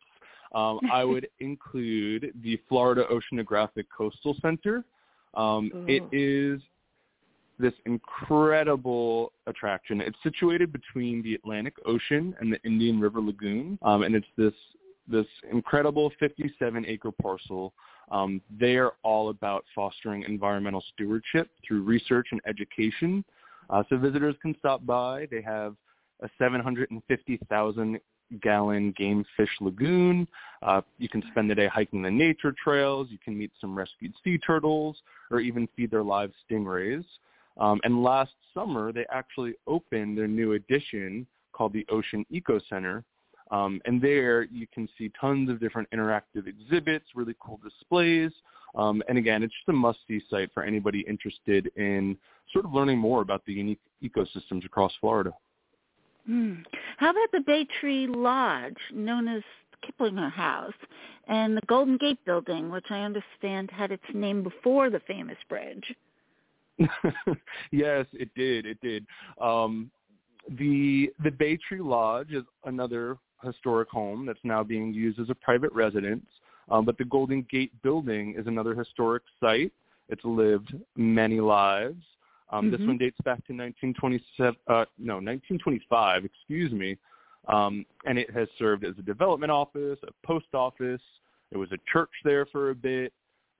Um, 0.54 0.82
I 0.92 1.06
would 1.06 1.30
include 1.40 2.34
the 2.44 2.60
Florida 2.68 3.06
Oceanographic 3.10 3.86
Coastal 3.98 4.36
Center. 4.42 4.84
Um, 5.36 5.72
it 5.88 6.04
is 6.12 6.62
this 7.60 7.74
incredible 7.86 9.32
attraction. 9.48 10.02
It's 10.02 10.18
situated 10.22 10.74
between 10.74 11.24
the 11.24 11.36
Atlantic 11.36 11.76
Ocean 11.86 12.36
and 12.42 12.52
the 12.52 12.62
Indian 12.64 13.00
River 13.00 13.22
Lagoon, 13.22 13.80
um, 13.84 14.04
and 14.04 14.16
it's 14.16 14.28
this 14.38 14.54
this 15.08 15.26
incredible 15.52 16.12
57 16.20 16.86
acre 16.88 17.12
parcel. 17.12 17.74
Um, 18.12 18.42
they 18.60 18.76
are 18.78 18.94
all 19.04 19.30
about 19.30 19.66
fostering 19.76 20.24
environmental 20.24 20.84
stewardship 20.94 21.50
through 21.66 21.84
research 21.84 22.28
and 22.32 22.42
education. 22.48 23.24
Uh, 23.70 23.84
so 23.90 23.98
visitors 23.98 24.36
can 24.42 24.56
stop 24.60 24.86
by. 24.86 25.28
They 25.30 25.42
have 25.42 25.76
a 26.22 26.30
750,000 26.38 28.00
gallon 28.42 28.94
game 28.98 29.26
fish 29.36 29.50
lagoon. 29.62 30.28
Uh, 30.62 30.82
you 30.98 31.10
can 31.10 31.24
spend 31.32 31.50
the 31.50 31.56
day 31.56 31.68
hiking 31.68 32.02
the 32.02 32.12
nature 32.12 32.54
trails. 32.62 33.08
You 33.10 33.18
can 33.24 33.38
meet 33.38 33.52
some 33.60 33.78
rescued 33.78 34.14
sea 34.24 34.38
turtles 34.38 34.98
or 35.32 35.40
even 35.40 35.68
feed 35.76 35.92
their 35.92 36.04
live 36.04 36.32
stingrays. 36.50 37.06
Um, 37.58 37.80
and 37.84 38.04
last 38.04 38.34
summer, 38.54 38.92
they 38.92 39.06
actually 39.12 39.56
opened 39.66 40.18
their 40.18 40.28
new 40.28 40.54
addition 40.54 41.26
called 41.54 41.74
the 41.74 41.86
Ocean 41.90 42.26
Eco 42.30 42.60
Center. 42.70 43.04
Um, 43.52 43.82
and 43.86 44.02
there 44.02 44.44
you 44.44 44.68
can 44.74 44.88
see 44.98 45.12
tons 45.20 45.50
of 45.50 45.60
different 45.60 45.90
interactive 45.92 46.48
exhibits, 46.48 47.06
really 47.16 47.36
cool 47.40 47.60
displays. 47.64 48.32
Um, 48.76 49.02
and 49.08 49.18
again, 49.18 49.44
it's 49.44 49.54
just 49.54 49.70
a 49.70 49.74
must-see 49.74 50.22
site 50.30 50.52
for 50.54 50.64
anybody 50.64 51.06
interested 51.08 51.72
in 51.76 52.18
sort 52.52 52.66
of 52.66 52.74
learning 52.74 53.00
more 53.00 53.22
about 53.22 53.46
the 53.46 53.54
unique 53.54 53.80
ecosystems 54.04 54.66
across 54.66 54.92
Florida. 55.00 55.34
Mm. 56.30 56.64
How 56.98 57.12
about 57.12 57.32
the 57.32 57.40
Bay 57.40 57.66
Tree 57.80 58.08
Lodge, 58.08 58.78
known 58.94 59.28
as 59.28 59.44
Kiplinger 59.84 60.32
House, 60.32 60.74
and 61.28 61.56
the 61.56 61.62
Golden 61.68 61.98
Gate 61.98 62.24
Building, 62.26 62.70
which 62.70 62.88
I 62.90 63.02
understand 63.02 63.72
had 63.72 63.92
its 63.92 64.04
name 64.14 64.44
before 64.44 64.90
the 64.90 65.00
famous 65.02 65.38
bridge? 65.48 65.96
yes, 67.72 68.06
it 68.14 68.30
did. 68.36 68.66
It 68.66 68.80
did. 68.82 69.06
Um, 69.42 69.90
the 70.60 71.12
the 71.24 71.32
Bay 71.32 71.58
Tree 71.58 71.82
Lodge 71.82 72.32
is 72.32 72.44
another 72.66 73.18
historic 73.44 73.90
home 73.90 74.26
that's 74.26 74.40
now 74.44 74.64
being 74.64 74.94
used 74.94 75.20
as 75.20 75.30
a 75.30 75.36
private 75.36 75.72
residence. 75.74 76.26
Um, 76.70 76.86
but 76.86 76.98
the 76.98 77.06
Golden 77.06 77.46
Gate 77.50 77.72
Building 77.82 78.36
is 78.38 78.48
another 78.48 78.76
historic 78.76 79.24
site. 79.40 79.72
It's 80.10 80.24
lived 80.24 80.76
many 80.96 81.40
lives. 81.40 82.04
Um, 82.50 82.66
mm-hmm. 82.66 82.72
This 82.72 82.88
one 82.88 82.98
dates 82.98 83.18
back 83.24 83.46
to 83.48 83.54
1927, 83.54 84.56
uh, 84.68 84.86
no, 84.98 85.16
1925, 85.16 86.26
excuse 86.26 86.72
me. 86.72 86.98
Um, 87.48 87.86
and 88.06 88.18
it 88.18 88.30
has 88.32 88.48
served 88.60 88.84
as 88.84 88.94
a 89.00 89.02
development 89.02 89.52
office, 89.52 90.00
a 90.04 90.28
post 90.28 90.48
office. 90.54 91.02
It 91.52 91.58
was 91.58 91.72
a 91.72 91.78
church 91.92 92.10
there 92.24 92.46
for 92.46 92.72
a 92.72 92.76
bit. 92.76 93.14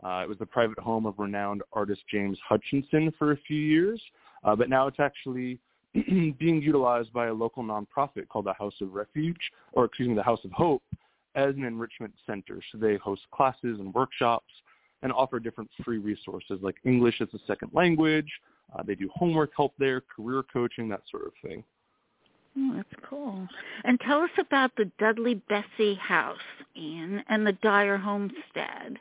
Uh, 0.04 0.22
it 0.24 0.30
was 0.30 0.38
the 0.38 0.46
private 0.46 0.80
home 0.80 1.06
of 1.06 1.16
renowned 1.18 1.64
artist 1.74 2.02
James 2.12 2.38
Hutchinson 2.48 3.12
for 3.18 3.32
a 3.32 3.38
few 3.48 3.60
years, 3.60 4.02
uh, 4.44 4.56
but 4.56 4.70
now 4.70 4.88
it's 4.88 5.00
actually 5.00 5.60
being 5.94 6.62
utilized 6.62 7.12
by 7.14 7.28
a 7.28 7.34
local 7.34 7.64
nonprofit 7.64 8.28
called 8.30 8.46
the 8.46 8.54
House 8.54 8.76
of 8.82 8.94
Refuge, 8.94 9.52
or 9.74 9.86
excuse 9.86 10.10
me, 10.10 10.16
the 10.16 10.24
House 10.24 10.44
of 10.44 10.52
Hope, 10.52 10.84
as 11.36 11.56
an 11.56 11.64
enrichment 11.64 12.14
center. 12.26 12.60
So 12.72 12.78
they 12.78 12.96
host 12.96 13.22
classes 13.32 13.80
and 13.80 13.94
workshops 13.94 14.52
and 15.04 15.12
offer 15.12 15.40
different 15.40 15.70
free 15.84 16.00
resources 16.00 16.60
like 16.62 16.76
English 16.84 17.22
as 17.22 17.28
a 17.34 17.40
second 17.46 17.72
language. 17.74 18.30
Uh, 18.76 18.84
they 18.84 18.96
do 18.96 19.10
homework 19.14 19.52
help 19.56 19.74
there, 19.78 20.02
career 20.02 20.44
coaching, 20.52 20.90
that 20.90 21.02
sort 21.10 21.28
of 21.28 21.34
thing. 21.42 21.64
Oh, 22.58 22.74
that's 22.76 23.06
cool. 23.08 23.48
And 23.84 24.00
tell 24.00 24.22
us 24.22 24.32
about 24.40 24.72
the 24.78 24.92
Dudley 24.98 25.42
Bessey 25.50 25.98
House, 25.98 26.38
Ian, 26.76 27.24
and 27.30 27.46
the 27.46 27.54
Dyer 27.54 27.98
Homestead. 27.98 28.98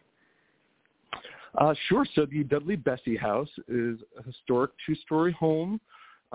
Uh, 1.57 1.75
sure. 1.89 2.05
So 2.15 2.27
the 2.27 2.45
Dudley 2.45 2.77
Bessey 2.77 3.19
House 3.19 3.49
is 3.67 3.99
a 4.19 4.23
historic 4.23 4.73
two-story 4.85 5.33
home 5.33 5.81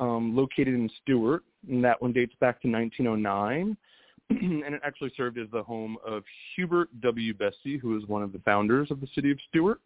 um, 0.02 0.36
located 0.36 0.70
in 0.70 0.90
Stuart, 1.02 1.44
and 1.70 1.82
that 1.86 2.02
one 2.02 2.12
dates 2.12 2.34
back 2.42 2.62
to 2.64 2.68
1909. 2.70 3.78
and 4.30 4.76
it 4.76 4.82
actually 4.84 5.12
served 5.16 5.38
as 5.38 5.48
the 5.52 5.64
home 5.64 5.98
of 6.06 6.24
Hubert 6.56 6.90
W. 7.02 7.34
Bessey, 7.34 7.80
who 7.80 7.98
is 7.98 8.06
one 8.08 8.24
of 8.24 8.34
the 8.34 8.40
founders 8.40 8.90
of 8.92 9.00
the 9.00 9.08
city 9.14 9.32
of 9.32 9.38
Stuart. 9.50 9.80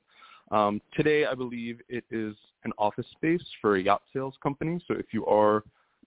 Um, 0.52 0.82
today, 0.96 1.26
I 1.26 1.34
believe 1.34 1.82
it 1.90 2.04
is 2.12 2.36
an 2.64 2.72
office 2.78 3.06
space 3.12 3.42
for 3.62 3.76
a 3.76 3.82
yacht 3.82 4.04
sales 4.14 4.36
company. 4.42 4.80
So 4.88 4.94
if 4.94 5.08
you 5.12 5.26
are 5.26 5.64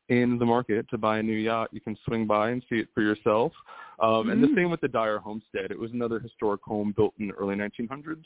in 0.09 0.39
the 0.39 0.45
market 0.45 0.89
to 0.91 0.99
buy 0.99 1.19
a 1.19 1.23
new 1.23 1.37
yacht, 1.37 1.69
you 1.73 1.81
can 1.81 1.97
swing 2.05 2.27
by 2.27 2.51
and 2.51 2.63
see 2.69 2.77
it 2.77 2.89
for 2.95 3.03
yourself. 3.03 3.53
Um, 4.01 4.09
mm-hmm. 4.09 4.31
And 4.31 4.43
the 4.43 4.47
mm-hmm. 4.47 4.57
same 4.57 4.71
with 4.71 4.81
the 4.81 4.89
Dyer 4.89 5.19
Homestead. 5.19 5.71
It 5.71 5.79
was 5.79 5.91
another 5.93 6.19
historic 6.19 6.63
home 6.63 6.95
built 6.97 7.15
in 7.19 7.29
the 7.29 7.35
early 7.35 7.57
1900s, 7.57 8.25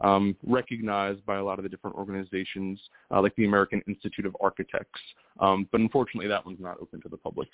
um, 0.00 0.36
recognized 0.46 1.24
by 1.24 1.36
a 1.36 1.44
lot 1.44 1.58
of 1.58 1.62
the 1.62 1.68
different 1.68 1.96
organizations 1.96 2.80
uh, 3.10 3.20
like 3.22 3.34
the 3.36 3.44
American 3.44 3.82
Institute 3.86 4.26
of 4.26 4.36
Architects. 4.40 5.00
Um, 5.40 5.68
but 5.70 5.80
unfortunately, 5.80 6.28
that 6.28 6.44
one's 6.44 6.60
not 6.60 6.78
open 6.80 7.00
to 7.02 7.08
the 7.08 7.16
public. 7.16 7.48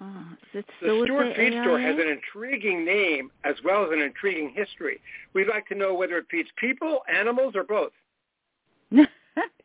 Oh, 0.00 0.26
the 0.52 0.62
Stuart 0.80 1.36
Feed 1.36 1.54
Store 1.62 1.80
has 1.80 1.96
an 1.98 2.08
intriguing 2.08 2.84
name 2.84 3.30
as 3.44 3.54
well 3.64 3.84
as 3.84 3.92
an 3.92 4.00
intriguing 4.00 4.52
history. 4.54 5.00
We'd 5.32 5.48
like 5.48 5.66
to 5.68 5.74
know 5.74 5.94
whether 5.94 6.18
it 6.18 6.26
feeds 6.30 6.50
people, 6.58 7.00
animals, 7.12 7.54
or 7.56 7.64
both. 7.64 7.92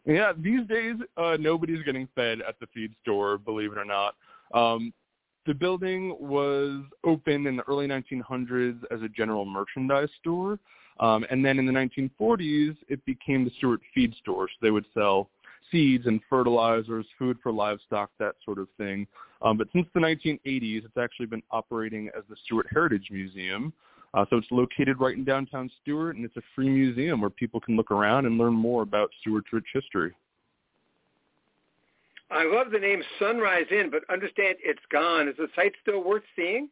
yeah, 0.05 0.33
these 0.37 0.65
days 0.67 0.95
uh, 1.17 1.37
nobody's 1.39 1.83
getting 1.83 2.07
fed 2.15 2.39
at 2.47 2.59
the 2.59 2.67
feed 2.73 2.93
store, 3.01 3.37
believe 3.37 3.71
it 3.71 3.77
or 3.77 3.85
not. 3.85 4.15
Um, 4.53 4.93
the 5.45 5.53
building 5.53 6.15
was 6.19 6.83
opened 7.03 7.47
in 7.47 7.57
the 7.57 7.63
early 7.63 7.87
1900s 7.87 8.79
as 8.91 9.01
a 9.01 9.09
general 9.09 9.45
merchandise 9.45 10.09
store, 10.19 10.59
um, 10.99 11.25
and 11.31 11.43
then 11.43 11.57
in 11.57 11.65
the 11.65 11.71
1940s 11.71 12.75
it 12.89 13.03
became 13.05 13.43
the 13.43 13.51
Stuart 13.57 13.81
Feed 13.93 14.13
Store. 14.21 14.47
So 14.47 14.53
they 14.61 14.71
would 14.71 14.85
sell 14.93 15.29
seeds 15.71 16.05
and 16.05 16.19
fertilizers, 16.29 17.05
food 17.17 17.37
for 17.41 17.51
livestock, 17.51 18.11
that 18.19 18.35
sort 18.43 18.59
of 18.59 18.67
thing. 18.77 19.07
Um, 19.41 19.57
but 19.57 19.67
since 19.73 19.87
the 19.93 19.99
1980s, 19.99 20.85
it's 20.85 20.97
actually 20.97 21.25
been 21.25 21.41
operating 21.49 22.09
as 22.09 22.23
the 22.29 22.35
Stuart 22.45 22.67
Heritage 22.71 23.07
Museum. 23.09 23.73
Uh, 24.13 24.25
so 24.29 24.37
it's 24.37 24.47
located 24.51 24.99
right 24.99 25.15
in 25.15 25.23
downtown 25.23 25.69
Stuart, 25.81 26.17
and 26.17 26.25
it's 26.25 26.35
a 26.37 26.41
free 26.53 26.69
museum 26.69 27.21
where 27.21 27.29
people 27.29 27.59
can 27.59 27.77
look 27.77 27.91
around 27.91 28.25
and 28.25 28.37
learn 28.37 28.53
more 28.53 28.81
about 28.81 29.09
Stuart's 29.21 29.47
rich 29.53 29.67
history. 29.73 30.13
I 32.29 32.45
love 32.45 32.71
the 32.71 32.79
name 32.79 33.03
Sunrise 33.19 33.67
Inn, 33.71 33.89
but 33.91 34.03
understand 34.11 34.55
it's 34.63 34.81
gone. 34.91 35.27
Is 35.27 35.35
the 35.37 35.47
site 35.55 35.73
still 35.81 36.03
worth 36.03 36.23
seeing? 36.35 36.69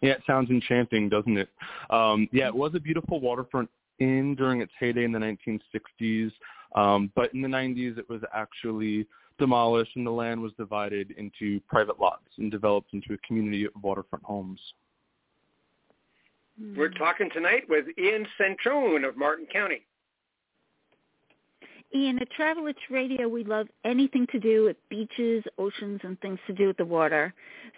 Yeah, 0.00 0.12
it 0.12 0.22
sounds 0.26 0.50
enchanting, 0.50 1.08
doesn't 1.08 1.36
it? 1.36 1.48
Um, 1.90 2.28
yeah, 2.32 2.46
it 2.46 2.54
was 2.54 2.72
a 2.74 2.80
beautiful 2.80 3.20
waterfront 3.20 3.70
inn 3.98 4.34
during 4.34 4.60
its 4.60 4.72
heyday 4.78 5.04
in 5.04 5.12
the 5.12 5.18
1960s, 5.18 6.30
um, 6.74 7.10
but 7.14 7.32
in 7.32 7.40
the 7.42 7.48
90s 7.48 7.98
it 7.98 8.08
was 8.08 8.20
actually 8.34 9.06
demolished 9.38 9.92
and 9.96 10.06
the 10.06 10.10
land 10.10 10.40
was 10.40 10.52
divided 10.58 11.12
into 11.12 11.60
private 11.68 11.98
lots 12.00 12.26
and 12.38 12.50
developed 12.50 12.92
into 12.92 13.14
a 13.14 13.18
community 13.26 13.64
of 13.64 13.72
waterfront 13.82 14.24
homes. 14.24 14.60
Hmm. 16.58 16.76
We're 16.76 16.90
talking 16.90 17.30
tonight 17.32 17.64
with 17.68 17.86
Ian 17.98 18.26
Centrone 18.40 19.06
of 19.06 19.16
Martin 19.16 19.46
County. 19.52 19.86
Ian, 21.94 22.18
at 22.20 22.30
Travel 22.32 22.66
Itch 22.66 22.76
Radio, 22.90 23.28
we 23.28 23.44
love 23.44 23.68
anything 23.84 24.26
to 24.32 24.40
do 24.40 24.64
with 24.64 24.76
beaches, 24.88 25.44
oceans, 25.58 26.00
and 26.02 26.20
things 26.20 26.40
to 26.48 26.52
do 26.52 26.66
with 26.66 26.76
the 26.76 26.84
water. 26.84 27.32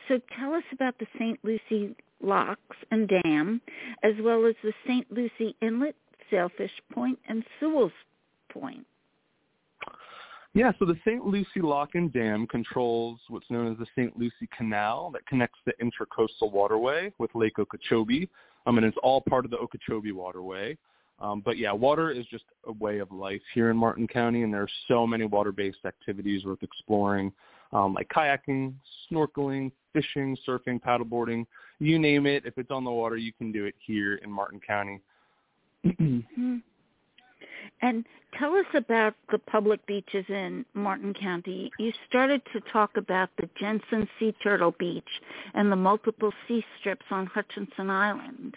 So 0.08 0.18
tell 0.38 0.54
us 0.54 0.62
about 0.72 0.98
the 0.98 1.06
St. 1.18 1.38
Lucie 1.44 1.94
Locks 2.22 2.76
and 2.90 3.10
Dam, 3.22 3.60
as 4.02 4.14
well 4.20 4.46
as 4.46 4.54
the 4.62 4.72
St. 4.86 5.10
Lucie 5.12 5.54
Inlet, 5.60 5.96
Sailfish 6.30 6.70
Point, 6.92 7.18
and 7.28 7.44
Sewell's 7.60 7.92
Point. 8.50 8.86
Yeah, 10.56 10.72
so 10.78 10.86
the 10.86 10.96
St. 11.04 11.22
Lucie 11.22 11.60
Lock 11.60 11.96
and 11.96 12.10
Dam 12.10 12.46
controls 12.46 13.20
what's 13.28 13.44
known 13.50 13.70
as 13.70 13.76
the 13.76 13.84
St. 13.94 14.18
Lucie 14.18 14.48
Canal 14.56 15.10
that 15.10 15.26
connects 15.26 15.58
the 15.66 15.74
Intracoastal 15.82 16.50
Waterway 16.50 17.12
with 17.18 17.30
Lake 17.34 17.58
Okeechobee, 17.58 18.26
um, 18.64 18.78
and 18.78 18.86
it's 18.86 18.96
all 19.02 19.20
part 19.20 19.44
of 19.44 19.50
the 19.50 19.58
Okeechobee 19.58 20.12
Waterway. 20.12 20.78
Um, 21.20 21.42
but 21.44 21.58
yeah, 21.58 21.72
water 21.72 22.10
is 22.10 22.24
just 22.30 22.44
a 22.66 22.72
way 22.72 23.00
of 23.00 23.12
life 23.12 23.42
here 23.52 23.68
in 23.68 23.76
Martin 23.76 24.08
County, 24.08 24.44
and 24.44 24.54
there 24.54 24.62
are 24.62 24.68
so 24.88 25.06
many 25.06 25.26
water-based 25.26 25.84
activities 25.84 26.46
worth 26.46 26.62
exploring, 26.62 27.34
um, 27.74 27.92
like 27.92 28.08
kayaking, 28.08 28.72
snorkeling, 29.12 29.70
fishing, 29.92 30.38
surfing, 30.48 30.80
paddleboarding, 30.80 31.44
you 31.80 31.98
name 31.98 32.24
it. 32.24 32.46
If 32.46 32.56
it's 32.56 32.70
on 32.70 32.82
the 32.82 32.90
water, 32.90 33.18
you 33.18 33.34
can 33.34 33.52
do 33.52 33.66
it 33.66 33.74
here 33.86 34.14
in 34.14 34.30
Martin 34.30 34.60
County. 34.66 35.02
And 37.82 38.04
tell 38.38 38.54
us 38.54 38.66
about 38.74 39.14
the 39.30 39.38
public 39.38 39.84
beaches 39.86 40.24
in 40.28 40.64
Martin 40.74 41.14
County. 41.14 41.70
You 41.78 41.92
started 42.08 42.42
to 42.52 42.60
talk 42.72 42.96
about 42.96 43.30
the 43.38 43.48
Jensen 43.58 44.08
Sea 44.18 44.34
Turtle 44.42 44.74
Beach 44.78 45.04
and 45.54 45.70
the 45.70 45.76
multiple 45.76 46.32
sea 46.46 46.64
strips 46.78 47.06
on 47.10 47.26
Hutchinson 47.26 47.90
Island. 47.90 48.56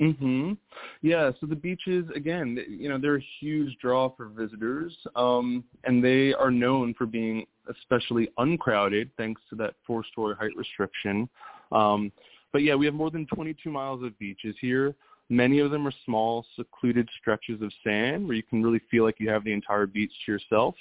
Mhm. 0.00 0.58
Yeah, 1.00 1.30
so 1.40 1.46
the 1.46 1.56
beaches 1.56 2.04
again, 2.14 2.62
you 2.68 2.88
know, 2.88 2.98
they're 2.98 3.16
a 3.16 3.26
huge 3.40 3.76
draw 3.78 4.10
for 4.10 4.26
visitors. 4.26 4.94
Um 5.16 5.64
and 5.84 6.04
they 6.04 6.34
are 6.34 6.50
known 6.50 6.92
for 6.94 7.06
being 7.06 7.46
especially 7.68 8.28
uncrowded 8.36 9.10
thanks 9.16 9.40
to 9.48 9.56
that 9.56 9.74
four-story 9.86 10.36
height 10.36 10.54
restriction. 10.54 11.28
Um 11.72 12.12
but 12.52 12.62
yeah, 12.62 12.74
we 12.74 12.86
have 12.86 12.94
more 12.94 13.10
than 13.10 13.26
22 13.26 13.70
miles 13.70 14.02
of 14.02 14.18
beaches 14.18 14.54
here. 14.60 14.94
Many 15.28 15.58
of 15.58 15.70
them 15.70 15.86
are 15.86 15.92
small, 16.04 16.46
secluded 16.54 17.08
stretches 17.18 17.60
of 17.60 17.72
sand 17.82 18.26
where 18.26 18.36
you 18.36 18.42
can 18.42 18.62
really 18.62 18.80
feel 18.90 19.04
like 19.04 19.16
you 19.18 19.28
have 19.30 19.44
the 19.44 19.52
entire 19.52 19.86
beach 19.86 20.12
to 20.24 20.32
yourself. 20.32 20.74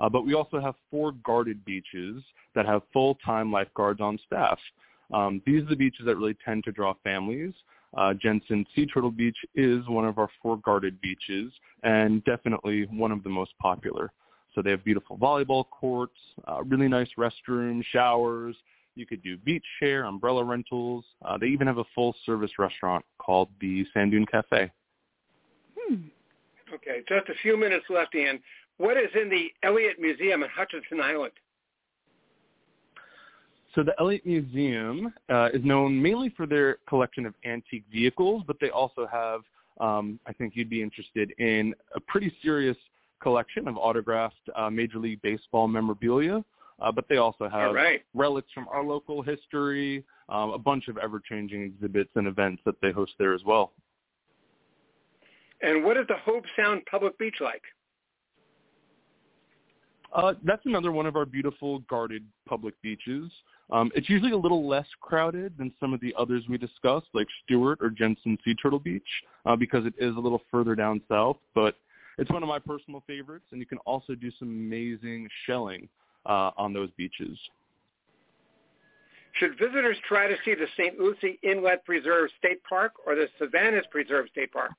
Uh, 0.00 0.08
but 0.08 0.26
we 0.26 0.34
also 0.34 0.60
have 0.60 0.74
four 0.90 1.12
guarded 1.24 1.64
beaches 1.64 2.22
that 2.54 2.66
have 2.66 2.82
full-time 2.92 3.52
lifeguards 3.52 4.00
on 4.00 4.18
staff. 4.26 4.58
Um, 5.12 5.40
these 5.46 5.62
are 5.62 5.68
the 5.68 5.76
beaches 5.76 6.06
that 6.06 6.16
really 6.16 6.36
tend 6.44 6.64
to 6.64 6.72
draw 6.72 6.94
families. 7.04 7.52
Uh, 7.96 8.14
Jensen 8.14 8.66
Sea 8.74 8.86
Turtle 8.86 9.10
Beach 9.10 9.36
is 9.54 9.86
one 9.86 10.06
of 10.06 10.18
our 10.18 10.28
four 10.42 10.56
guarded 10.58 11.00
beaches 11.00 11.52
and 11.82 12.24
definitely 12.24 12.86
one 12.90 13.12
of 13.12 13.22
the 13.22 13.28
most 13.28 13.52
popular. 13.60 14.10
So 14.54 14.62
they 14.62 14.70
have 14.70 14.84
beautiful 14.84 15.16
volleyball 15.16 15.64
courts, 15.70 16.16
uh, 16.48 16.62
really 16.64 16.88
nice 16.88 17.08
restrooms, 17.18 17.84
showers. 17.92 18.56
You 18.94 19.06
could 19.06 19.22
do 19.22 19.38
beach 19.38 19.64
share, 19.80 20.04
umbrella 20.04 20.44
rentals. 20.44 21.04
Uh, 21.24 21.38
they 21.38 21.46
even 21.46 21.66
have 21.66 21.78
a 21.78 21.84
full-service 21.94 22.52
restaurant 22.58 23.04
called 23.18 23.48
the 23.60 23.86
Sand 23.94 24.10
Dune 24.10 24.26
Cafe. 24.26 24.70
Hmm. 25.78 25.94
Okay, 26.74 27.02
just 27.08 27.28
a 27.28 27.34
few 27.42 27.56
minutes 27.56 27.86
left, 27.88 28.14
Ian. 28.14 28.40
What 28.78 28.96
is 28.96 29.10
in 29.20 29.28
the 29.28 29.48
Elliott 29.62 30.00
Museum 30.00 30.42
in 30.42 30.48
Hutchinson 30.50 31.00
Island? 31.00 31.32
So 33.74 33.82
the 33.82 33.94
Elliott 33.98 34.26
Museum 34.26 35.12
uh, 35.30 35.48
is 35.54 35.64
known 35.64 36.00
mainly 36.00 36.28
for 36.36 36.46
their 36.46 36.78
collection 36.88 37.24
of 37.24 37.34
antique 37.44 37.84
vehicles, 37.90 38.42
but 38.46 38.56
they 38.60 38.68
also 38.68 39.06
have, 39.10 39.40
um, 39.80 40.20
I 40.26 40.32
think 40.34 40.54
you'd 40.54 40.68
be 40.68 40.82
interested 40.82 41.32
in, 41.38 41.74
a 41.94 42.00
pretty 42.00 42.34
serious 42.42 42.76
collection 43.22 43.68
of 43.68 43.76
autographed 43.78 44.50
uh, 44.56 44.68
Major 44.68 44.98
League 44.98 45.22
Baseball 45.22 45.68
memorabilia. 45.68 46.44
Uh, 46.82 46.90
but 46.90 47.04
they 47.08 47.18
also 47.18 47.48
have 47.48 47.74
right. 47.74 48.02
relics 48.12 48.50
from 48.52 48.66
our 48.68 48.82
local 48.82 49.22
history, 49.22 50.04
um, 50.28 50.50
a 50.50 50.58
bunch 50.58 50.88
of 50.88 50.98
ever-changing 50.98 51.62
exhibits 51.62 52.10
and 52.16 52.26
events 52.26 52.60
that 52.66 52.74
they 52.82 52.90
host 52.90 53.12
there 53.18 53.34
as 53.34 53.42
well. 53.46 53.72
And 55.60 55.84
what 55.84 55.96
is 55.96 56.06
the 56.08 56.16
Hobe 56.26 56.44
Sound 56.56 56.82
Public 56.90 57.16
Beach 57.18 57.36
like? 57.40 57.62
Uh, 60.12 60.34
that's 60.44 60.66
another 60.66 60.90
one 60.90 61.06
of 61.06 61.14
our 61.14 61.24
beautiful 61.24 61.78
guarded 61.80 62.24
public 62.48 62.74
beaches. 62.82 63.30
Um, 63.70 63.90
it's 63.94 64.10
usually 64.10 64.32
a 64.32 64.36
little 64.36 64.68
less 64.68 64.86
crowded 65.00 65.56
than 65.56 65.72
some 65.78 65.94
of 65.94 66.00
the 66.00 66.12
others 66.18 66.42
we 66.48 66.58
discussed, 66.58 67.06
like 67.14 67.28
Stuart 67.44 67.78
or 67.80 67.90
Jensen 67.90 68.36
Sea 68.44 68.54
Turtle 68.60 68.80
Beach, 68.80 69.02
uh, 69.46 69.56
because 69.56 69.86
it 69.86 69.94
is 69.98 70.16
a 70.16 70.18
little 70.18 70.42
further 70.50 70.74
down 70.74 71.00
south. 71.08 71.38
But 71.54 71.76
it's 72.18 72.30
one 72.30 72.42
of 72.42 72.48
my 72.48 72.58
personal 72.58 73.02
favorites, 73.06 73.46
and 73.52 73.60
you 73.60 73.66
can 73.66 73.78
also 73.78 74.14
do 74.14 74.30
some 74.38 74.48
amazing 74.48 75.28
shelling 75.46 75.88
uh, 76.26 76.50
on 76.56 76.72
those 76.72 76.90
beaches. 76.96 77.38
Should 79.38 79.58
visitors 79.58 79.96
try 80.06 80.28
to 80.28 80.36
see 80.44 80.54
the 80.54 80.66
St. 80.76 80.98
Lucie 80.98 81.38
Inlet 81.42 81.84
Preserve 81.84 82.28
State 82.38 82.62
Park 82.68 82.92
or 83.06 83.14
the 83.14 83.28
Savannas 83.38 83.84
Preserve 83.90 84.26
State 84.30 84.52
Park? 84.52 84.72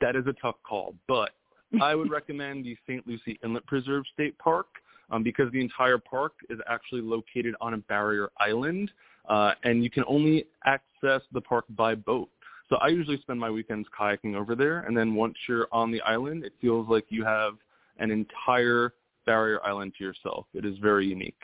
That 0.00 0.16
is 0.16 0.26
a 0.26 0.32
tough 0.32 0.56
call, 0.68 0.94
but 1.06 1.30
I 1.80 1.94
would 1.94 2.10
recommend 2.10 2.64
the 2.64 2.76
St. 2.86 3.06
Lucie 3.06 3.38
Inlet 3.44 3.64
Preserve 3.66 4.04
State 4.12 4.36
Park 4.38 4.66
um, 5.10 5.22
because 5.22 5.50
the 5.52 5.60
entire 5.60 5.98
park 5.98 6.32
is 6.48 6.58
actually 6.68 7.02
located 7.02 7.54
on 7.60 7.74
a 7.74 7.78
barrier 7.78 8.30
island, 8.38 8.90
uh, 9.28 9.52
and 9.64 9.84
you 9.84 9.90
can 9.90 10.04
only 10.08 10.46
access 10.64 11.22
the 11.32 11.40
park 11.40 11.64
by 11.70 11.94
boat. 11.94 12.28
So 12.68 12.76
I 12.76 12.88
usually 12.88 13.20
spend 13.20 13.38
my 13.38 13.50
weekends 13.50 13.88
kayaking 13.98 14.36
over 14.36 14.54
there, 14.54 14.80
and 14.80 14.96
then 14.96 15.14
once 15.14 15.34
you're 15.48 15.68
on 15.72 15.90
the 15.90 16.00
island, 16.02 16.44
it 16.44 16.52
feels 16.60 16.88
like 16.88 17.04
you 17.08 17.24
have 17.24 17.54
an 17.98 18.10
entire 18.10 18.94
barrier 19.26 19.64
island 19.64 19.94
to 19.98 20.04
yourself. 20.04 20.46
It 20.54 20.64
is 20.64 20.76
very 20.78 21.06
unique. 21.06 21.40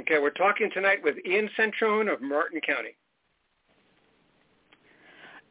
Okay, 0.00 0.18
we're 0.18 0.30
talking 0.30 0.70
tonight 0.72 0.98
with 1.02 1.16
Ian 1.26 1.50
Centrone 1.58 2.12
of 2.12 2.22
Martin 2.22 2.60
County. 2.60 2.96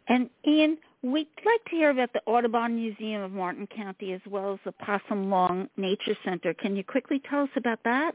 And 0.07 0.29
Ian, 0.47 0.77
we'd 1.01 1.27
like 1.45 1.63
to 1.69 1.75
hear 1.75 1.89
about 1.89 2.13
the 2.13 2.21
Audubon 2.25 2.75
Museum 2.75 3.21
of 3.21 3.31
Martin 3.31 3.67
County 3.67 4.13
as 4.13 4.21
well 4.25 4.53
as 4.53 4.59
the 4.63 4.71
Possum 4.71 5.29
Long 5.29 5.67
Nature 5.75 6.15
Center. 6.23 6.53
Can 6.53 6.77
you 6.77 6.83
quickly 6.83 7.21
tell 7.29 7.43
us 7.43 7.49
about 7.57 7.79
that? 7.83 8.13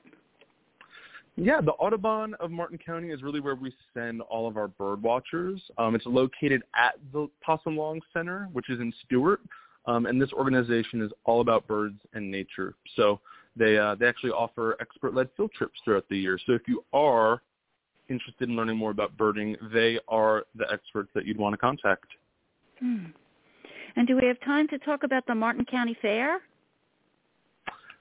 Yeah, 1.37 1.61
the 1.63 1.73
Audubon 1.73 2.35
of 2.41 2.51
Martin 2.51 2.79
County 2.79 3.11
is 3.11 3.23
really 3.23 3.41
where 3.41 3.55
we 3.55 3.75
send 3.95 4.21
all 4.23 4.47
of 4.47 4.59
our 4.59 4.69
bird 4.69 5.03
watchers. 5.03 5.63
Um, 5.79 5.95
it's 5.95 6.05
located 6.05 6.63
at 6.77 6.95
the 7.13 7.27
Possum 7.43 7.77
Long 7.77 8.01
Center, 8.13 8.49
which 8.53 8.69
is 8.69 8.81
in 8.81 8.93
Stuart, 9.05 9.41
um, 9.87 10.07
and 10.07 10.21
this 10.21 10.33
organization 10.33 11.03
is 11.03 11.11
all 11.25 11.41
about 11.41 11.67
birds 11.67 11.99
and 12.15 12.31
nature. 12.31 12.75
So 12.97 13.21
they 13.57 13.79
uh, 13.79 13.95
they 13.97 14.07
actually 14.07 14.31
offer 14.31 14.77
expert-led 14.81 15.29
field 15.37 15.53
trips 15.53 15.79
throughout 15.85 16.05
the 16.09 16.19
year. 16.19 16.39
So 16.47 16.53
if 16.53 16.63
you 16.67 16.85
are 16.93 17.43
interested 18.09 18.49
in 18.49 18.57
learning 18.57 18.77
more 18.77 18.91
about 18.91 19.17
birding, 19.17 19.57
they 19.73 19.99
are 20.09 20.45
the 20.55 20.71
experts 20.73 21.11
that 21.15 21.27
you'd 21.27 21.39
want 21.39 21.53
to 21.55 21.59
contact. 21.59 22.07
Hmm. 22.79 23.07
And 23.97 24.07
do 24.07 24.17
we 24.17 24.27
have 24.27 24.41
time 24.41 24.69
to 24.69 24.79
talk 24.79 25.03
about 25.03 25.27
the 25.27 25.35
Martin 25.35 25.65
County 25.65 25.97
Fair? 26.01 26.41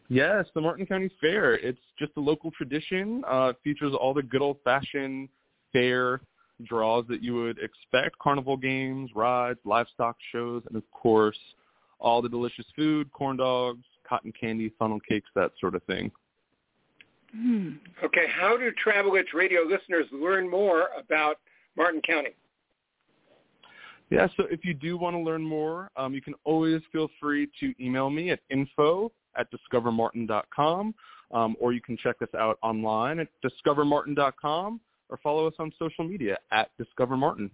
Yes, 0.08 0.46
the 0.56 0.62
Martin 0.62 0.86
County 0.86 1.10
Fair. 1.20 1.56
It's 1.56 1.80
just 1.98 2.12
a 2.18 2.20
local 2.20 2.52
tradition. 2.52 3.24
Uh, 3.28 3.54
features 3.64 3.94
all 4.00 4.14
the 4.14 4.24
good 4.24 4.42
old-fashioned 4.42 5.30
fair 5.72 6.22
draws 6.66 7.06
that 7.08 7.24
you 7.24 7.34
would 7.36 7.60
expect, 7.60 8.18
carnival 8.20 8.58
games, 8.58 9.10
rides, 9.16 9.60
livestock 9.66 10.18
shows, 10.32 10.64
and 10.68 10.76
of 10.76 10.84
course, 10.92 11.38
all 12.02 12.22
the 12.22 12.30
delicious 12.30 12.66
food, 12.76 13.12
corn 13.14 13.38
dogs, 13.38 13.84
cotton 14.08 14.34
candy, 14.40 14.74
funnel 14.78 15.00
cakes, 15.08 15.30
that 15.36 15.52
sort 15.60 15.76
of 15.76 15.84
thing. 15.84 16.12
Hmm. 17.34 17.70
Okay, 18.04 18.26
how 18.30 18.58
do 18.58 18.70
Travel 18.72 19.16
Itch 19.16 19.30
Radio 19.34 19.62
listeners 19.62 20.06
learn 20.12 20.50
more 20.50 20.90
about 21.00 21.38
Martin 21.78 22.02
County? 22.02 22.36
Yeah, 24.10 24.28
so 24.36 24.44
if 24.52 24.66
you 24.66 24.74
do 24.74 24.98
want 24.98 25.16
to 25.16 25.22
learn 25.22 25.42
more, 25.42 25.90
um, 25.96 26.14
you 26.14 26.22
can 26.22 26.34
always 26.44 26.82
feel 26.92 27.10
free 27.22 27.48
to 27.62 27.74
email 27.80 28.10
me 28.10 28.32
at 28.32 28.40
info 28.50 29.10
at 29.38 29.48
discovermartin.com, 29.52 30.94
um, 31.32 31.56
or 31.62 31.72
you 31.72 31.80
can 31.80 31.96
check 31.96 32.18
us 32.22 32.28
out 32.38 32.60
online 32.62 33.20
at 33.20 33.30
discovermartin.com, 33.42 34.82
or 35.08 35.18
follow 35.24 35.48
us 35.48 35.54
on 35.60 35.72
social 35.80 36.04
media 36.04 36.38
at 36.52 36.72
discovermartin. 36.78 37.50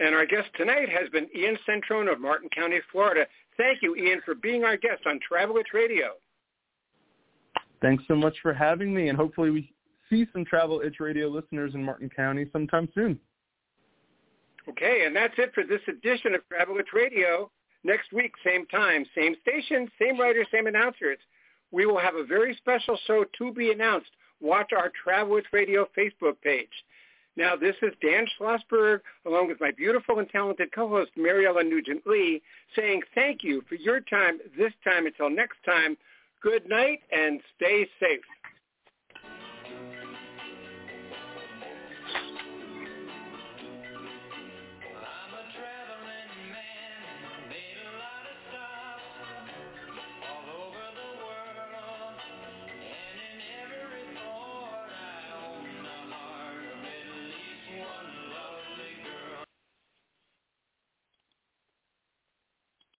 And 0.00 0.14
our 0.14 0.24
guest 0.24 0.48
tonight 0.56 0.88
has 0.88 1.10
been 1.10 1.28
Ian 1.36 1.58
Centrone 1.68 2.10
of 2.10 2.20
Martin 2.20 2.48
County, 2.48 2.78
Florida. 2.90 3.26
Thank 3.58 3.82
you, 3.82 3.94
Ian, 3.96 4.22
for 4.24 4.34
being 4.34 4.64
our 4.64 4.78
guest 4.78 5.02
on 5.06 5.20
Travel 5.20 5.58
Itch 5.58 5.68
Radio. 5.74 6.12
Thanks 7.82 8.02
so 8.08 8.14
much 8.14 8.34
for 8.42 8.54
having 8.54 8.94
me, 8.94 9.08
and 9.08 9.16
hopefully 9.16 9.50
we 9.50 9.72
see 10.08 10.26
some 10.32 10.46
Travel 10.46 10.80
Itch 10.84 11.00
Radio 11.00 11.28
listeners 11.28 11.74
in 11.74 11.84
Martin 11.84 12.08
County 12.08 12.46
sometime 12.50 12.88
soon. 12.94 13.20
Okay, 14.68 15.04
and 15.04 15.14
that's 15.14 15.34
it 15.36 15.52
for 15.54 15.64
this 15.64 15.80
edition 15.86 16.34
of 16.34 16.46
Travel 16.48 16.78
Itch 16.78 16.88
Radio. 16.94 17.50
Next 17.84 18.12
week, 18.12 18.32
same 18.44 18.66
time, 18.66 19.04
same 19.14 19.34
station, 19.42 19.90
same 20.00 20.18
writers, 20.18 20.46
same 20.52 20.66
announcers. 20.66 21.18
We 21.70 21.84
will 21.84 21.98
have 21.98 22.14
a 22.14 22.24
very 22.24 22.54
special 22.56 22.98
show 23.06 23.24
to 23.38 23.52
be 23.52 23.70
announced. 23.70 24.10
Watch 24.40 24.72
our 24.76 24.90
Travel 25.02 25.36
Itch 25.36 25.46
Radio 25.52 25.86
Facebook 25.96 26.40
page. 26.42 26.68
Now, 27.40 27.56
this 27.56 27.74
is 27.80 27.94
Dan 28.02 28.26
Schlossberg, 28.38 29.00
along 29.24 29.48
with 29.48 29.62
my 29.62 29.70
beautiful 29.70 30.18
and 30.18 30.28
talented 30.28 30.74
co-host, 30.74 31.12
Mary 31.16 31.46
Ellen 31.46 31.70
Nugent-Lee, 31.70 32.42
saying 32.76 33.00
thank 33.14 33.42
you 33.42 33.62
for 33.66 33.76
your 33.76 34.00
time 34.00 34.40
this 34.58 34.74
time. 34.84 35.06
Until 35.06 35.30
next 35.30 35.56
time, 35.64 35.96
good 36.42 36.68
night 36.68 37.00
and 37.10 37.40
stay 37.56 37.88
safe. 37.98 38.20